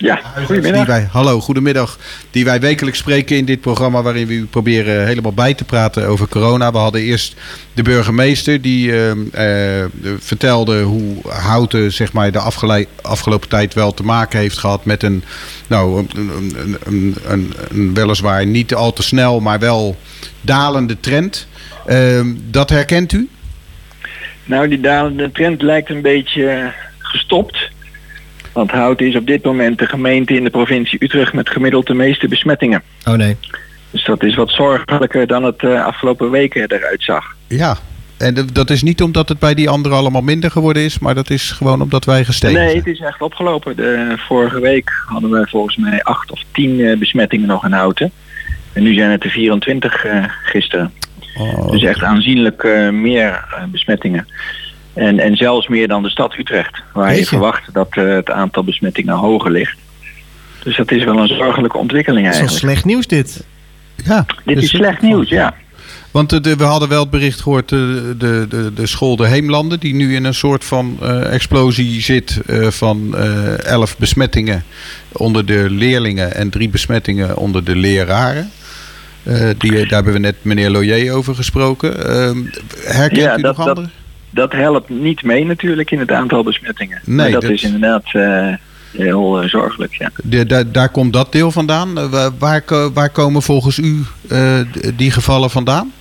[0.02, 0.86] Ja, Die goedemiddag.
[0.86, 1.98] wij, hallo, goedemiddag.
[2.32, 6.08] Die wij wekelijks spreken in dit programma waarin we u proberen helemaal bij te praten
[6.08, 6.72] over corona.
[6.72, 7.36] We hadden eerst
[7.74, 9.90] de burgemeester die eh, eh,
[10.20, 12.40] vertelde hoe Houten zeg maar, de
[13.02, 15.24] afgelopen tijd wel te maken heeft gehad met een,
[15.68, 19.98] nou, een, een, een, weliswaar niet al te snel, maar wel
[20.42, 21.48] dalende trend.
[21.86, 23.30] Eh, dat herkent u?
[24.46, 27.71] Nou, die dalende trend lijkt een beetje gestopt.
[28.54, 31.94] Want Houten is op dit moment de gemeente in de provincie Utrecht met gemiddeld de
[31.94, 32.82] meeste besmettingen.
[33.08, 33.38] Oh nee.
[33.92, 37.36] Dus dat is wat zorgelijker dan het eh, afgelopen weken eruit zag.
[37.48, 37.78] Ja.
[38.18, 41.30] En dat is niet omdat het bij die anderen allemaal minder geworden is, maar dat
[41.30, 42.78] is gewoon omdat wij gestegen nee, zijn.
[42.78, 43.76] het is echt opgelopen.
[43.76, 48.12] De, vorige week hadden we volgens mij acht of tien eh, besmettingen nog in Houten.
[48.74, 50.94] En nu zijn het er 24 eh, gisteren.
[51.38, 54.28] Oh, Dus echt aanzienlijk eh, meer eh, besmettingen.
[54.94, 58.64] En, en zelfs meer dan de stad Utrecht, waar je verwacht dat eh, het aantal
[58.64, 59.78] besmettingen hoger ligt.
[60.64, 62.74] Dus dat is wel een zorgelijke ontwikkeling Dat is wel eigenlijk.
[62.80, 63.46] slecht nieuws dit.
[64.06, 65.54] ja, Dit dus is slecht nieuws, ja.
[66.12, 69.28] Want eh, de, we hadden wel het bericht gehoord, de, de, de, de school De
[69.28, 74.64] Heemlanden, die nu in een soort van eh, explosie zit eh, van eh, elf besmettingen
[75.12, 78.52] onder de leerlingen en drie besmettingen onder de leraren.
[79.24, 82.08] Eh, die, daar hebben we net meneer Loyer over gesproken.
[82.10, 82.38] Ehm,
[82.86, 83.88] herkent Ja, u dat- nog dat- andere?
[83.88, 84.01] Dat
[84.34, 87.02] helpt niet mee natuurlijk in het aantal besmettingen.
[87.06, 88.48] Nee, maar dat, dat- is inderdaad eh,
[88.92, 90.10] heel eh, zorgelijk, ja.
[90.24, 91.98] De, daar, daar komt dat deel vandaan.
[91.98, 94.04] Eh, waar- waar, ko- waar komen volgens u
[94.96, 95.92] die gevallen vandaan?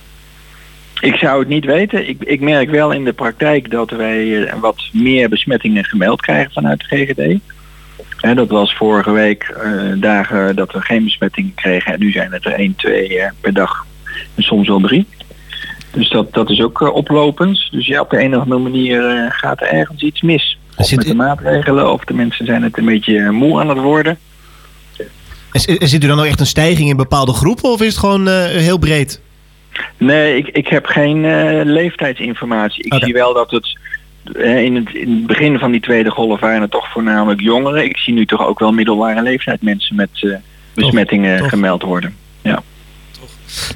[1.01, 2.09] Ik zou het niet weten.
[2.09, 6.79] Ik, ik merk wel in de praktijk dat wij wat meer besmettingen gemeld krijgen vanuit
[6.89, 7.39] de GGD.
[8.17, 9.55] Hè, dat was vorige week
[9.95, 11.93] dagen dat we geen besmettingen kregen.
[11.93, 13.85] En nu zijn het er 1, 2 eh, per dag.
[14.35, 15.07] En soms wel drie.
[15.93, 17.67] Dus dat, dat is ook eh, oplopend.
[17.71, 20.57] Dus ja, op de een of andere manier eh, gaat er ergens iets mis.
[20.77, 23.69] Of Zit- met de maatregelen, of de mensen zijn het een beetje eh, moe aan
[23.69, 24.17] het worden.
[25.51, 28.27] En, zit u dan nog echt een stijging in bepaalde groepen of is het gewoon
[28.47, 29.21] heel breed?
[29.97, 31.21] Nee, ik, ik heb geen
[31.63, 32.83] leeftijdsinformatie.
[32.83, 33.77] Ik zie wel dat het
[34.43, 37.83] in, het in het begin van die tweede golf waren het toch voornamelijk jongeren.
[37.83, 40.39] Ik zie nu toch ook wel middelbare leeftijd mensen met
[40.73, 42.15] besmettingen gemeld worden.
[42.41, 42.63] Ja,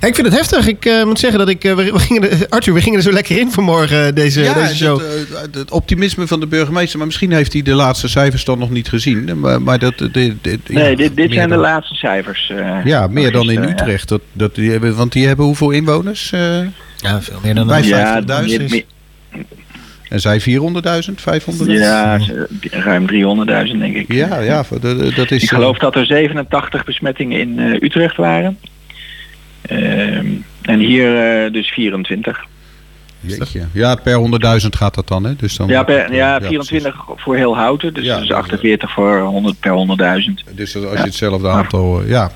[0.01, 0.67] ik vind het heftig.
[0.67, 1.63] Ik eh, moet zeggen dat ik...
[1.63, 4.75] eh, we, gingen er, Arthur, we gingen er zo lekker in vanmorgen, eh, deze, deze
[4.75, 4.97] show.
[4.99, 6.97] Het, eh, het optimisme van de burgemeester.
[6.97, 9.39] Maar misschien heeft hij de laatste cijfers dan nog niet gezien.
[9.39, 12.49] Maar, maar dat, dit, dit, ja, nee, dit, dit zijn de laatste cijfers.
[12.49, 13.63] eh, Ja, meer dan in.
[13.63, 14.09] Utrecht.
[14.09, 16.31] Dat, dat die hebben, want die hebben hoeveel inwoners?
[16.31, 16.59] eh,
[16.97, 17.83] Ja, veel meer dan.
[17.83, 18.83] Ja, 50.000 meer- is-
[20.09, 21.71] en zij 400.000, 500.000?
[21.71, 22.19] ja,
[22.71, 24.13] ruim 300.000 denk ik.
[24.13, 25.43] ja, ja, dat, dat is...
[25.43, 28.57] Ik geloof dat er 87 besmettingen in eh, Utrecht waren.
[29.67, 30.25] Ehm,
[30.61, 32.45] en hier eh, dus 24.
[33.19, 33.61] Jeetje.
[33.71, 34.17] Ja, per
[34.61, 35.35] 100.000 gaat dat dan, hè?
[35.35, 36.47] Dus dan Ja, per, ja, precies.
[36.69, 40.43] 24 voor heel Houten, dus, Ja, dus dat- 48 voor 100 per 100.000.
[40.51, 41.03] Dus als je Ja.
[41.03, 42.01] hetzelfde aantal...
[42.01, 42.31] eh, ja.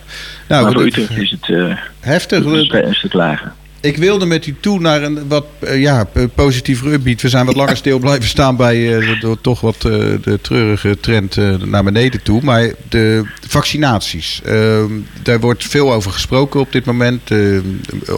[0.47, 2.45] Nou, maar is het eh, heftig.
[2.45, 3.53] een stuk lager.
[3.81, 7.21] Ik wilde met u toe naar een wat eh, ja, p- positiever upbeat.
[7.21, 9.91] We zijn wat langer stil blijven staan bij eh, de, de- toch wat eh,
[10.23, 12.41] de treurige trend eh, naar beneden toe.
[12.43, 14.83] Maar de vaccinaties, eh,
[15.23, 17.31] daar wordt veel over gesproken op dit moment.
[17.31, 17.37] Eh,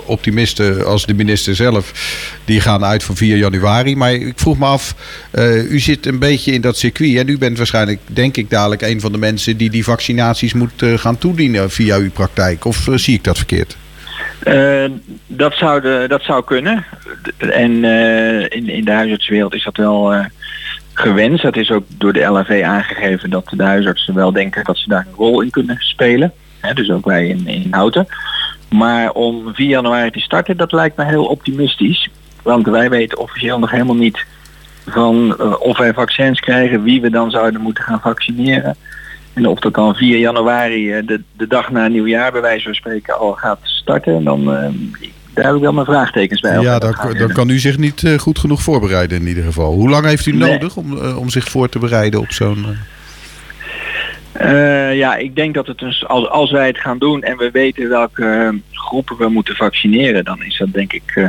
[0.05, 1.91] optimisten als de minister zelf,
[2.45, 3.95] die gaan uit van 4 januari.
[3.95, 4.95] Maar ik vroeg me af,
[5.31, 7.17] eh, u zit een beetje in dat circuit.
[7.17, 10.81] En u bent waarschijnlijk, denk ik, dadelijk een van de mensen die die vaccinaties moet
[10.81, 12.65] eh, gaan toedienen via uw praktijk.
[12.65, 13.77] Of eh, zie ik dat verkeerd?
[14.43, 14.91] Eh,
[15.27, 16.85] dat, zou de, dat zou kunnen.
[17.37, 20.25] En eh, in, in de huisartswereld is dat wel eh,
[20.93, 21.43] gewenst.
[21.43, 25.05] Dat is ook door de LAV aangegeven dat de huisartsen wel denken dat ze daar
[25.07, 26.33] een rol in kunnen spelen.
[26.73, 28.07] Dus ook wij in, in Houten.
[28.69, 32.09] Maar om 4 januari te starten, dat lijkt me heel optimistisch.
[32.41, 34.25] Want wij weten officieel nog helemaal niet
[34.87, 38.75] van eh, of wij vaccins krijgen, wie we dan zouden moeten gaan vaccineren.
[39.33, 42.73] En of dat dan 4 januari, eh, de, de dag na nieuwjaar bij wijze van
[42.73, 44.69] spreken, al gaat starten, dan eh,
[45.33, 46.59] daar heb ik wel mijn vraagtekens bij.
[46.59, 49.73] Ja, dan, dan kan u zich niet eh, goed genoeg voorbereiden in ieder geval.
[49.73, 50.51] Hoe lang heeft u Nee.
[50.51, 52.65] nodig om, om zich voor te bereiden op zo'n...
[54.93, 57.89] ja, ik denk dat het dus, als, als wij het gaan doen en we weten
[57.89, 61.19] welke groepen we moeten vaccineren, dan is dat denk ik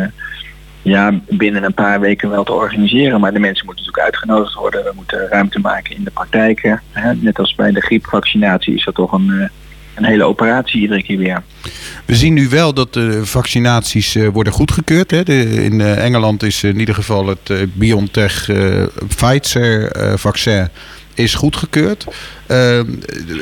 [0.82, 3.20] ja, binnen een paar weken wel te organiseren.
[3.20, 4.84] Maar de mensen moeten natuurlijk uitgenodigd worden.
[4.84, 6.82] We moeten ruimte maken in de praktijken.
[7.20, 9.48] Net als bij de griepvaccinatie is dat toch een, eh,
[9.94, 11.42] een hele operatie iedere keer weer.
[12.04, 15.10] We zien nu wel dat de vaccinaties eh, worden goedgekeurd.
[15.10, 15.22] Hè.
[15.64, 18.82] In eh, Engeland is in ieder geval het eh, BioNTech eh,
[19.16, 20.68] Pfizer eh, vaccin
[21.14, 22.06] is goedgekeurd.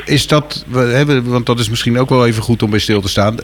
[0.05, 3.09] Is dat, hebben, want dat is misschien ook wel even goed om bij stil te
[3.09, 3.35] staan.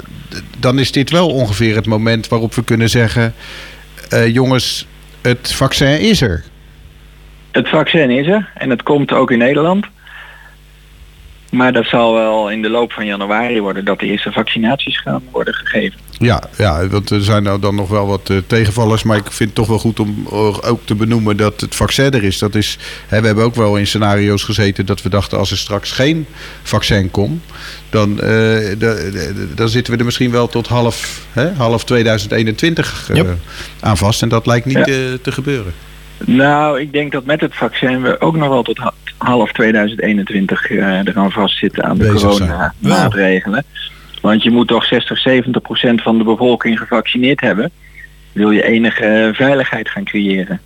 [0.60, 3.34] Dan is dit wel ongeveer het moment waarop we kunnen zeggen:
[4.10, 4.88] eh, jongens,
[5.22, 6.44] het vaccin is er.
[7.52, 9.86] Het vaccin is er en het komt ook in Nederland.
[11.58, 15.24] Maar dat zal wel in de loop van januari worden dat de eerste vaccinaties gaan
[15.32, 16.00] worden gegeven.
[16.20, 19.04] Ja, ja, want er zijn nou dan nog wel wat eh, tegenvallers.
[19.04, 22.12] Maar ik vind het toch wel goed om eh, ook te benoemen dat het vaccin
[22.12, 22.38] er is.
[22.38, 22.78] Dat is
[23.08, 26.26] hè, we hebben ook wel in scenario's gezeten dat we dachten als er straks geen
[26.64, 27.44] vaccin komt.
[27.90, 28.28] Dan, eh,
[28.78, 33.22] da- da- dan zitten we er misschien wel tot half, hè, half 2021 eh,
[33.80, 34.22] aan vast.
[34.22, 34.84] En dat lijkt niet Ja.
[35.22, 35.74] te gebeuren.
[36.26, 40.70] Nou, ik denk dat met het vaccin we ook nog wel tot ha- half 2021
[40.70, 43.64] eh eraan vastzitten aan de coronamaatregelen.
[44.22, 47.72] Want je moet toch 60, 70 procent van de bevolking gevaccineerd hebben.
[48.32, 50.60] Wil je enige eh, veiligheid gaan creëren.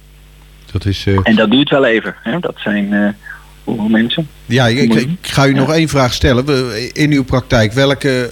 [0.72, 2.16] Dat is, eh, En dat duurt wel even.
[2.24, 2.40] Hè?
[2.40, 3.16] Dat zijn
[3.64, 4.28] hoeveel mensen?
[4.46, 6.46] Ja, ik, ga u nog één vraag stellen.
[6.94, 8.30] In uw praktijk, welke,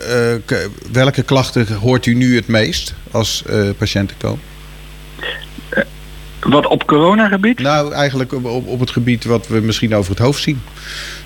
[0.91, 3.43] welke klachten hoort u nu het meest als
[3.77, 4.39] patiënten komen?
[6.39, 7.59] Wat op coronagebied?
[7.59, 10.61] Nou, eigenlijk op, op, op het gebied wat we misschien over het hoofd zien.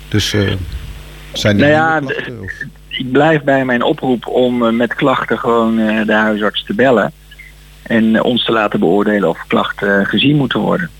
[0.08, 0.52] Dus eh,
[1.32, 2.52] zijn er Nou ja, nieuwe klachten, of-
[2.88, 7.12] ik blijf bij mijn oproep om eh, met klachten gewoon eh, de huisarts te bellen.
[7.82, 10.90] En ons te laten beoordelen of klachten gezien moeten worden.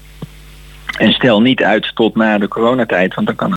[0.99, 3.51] En stel niet uit tot na de coronatijd, want dan kan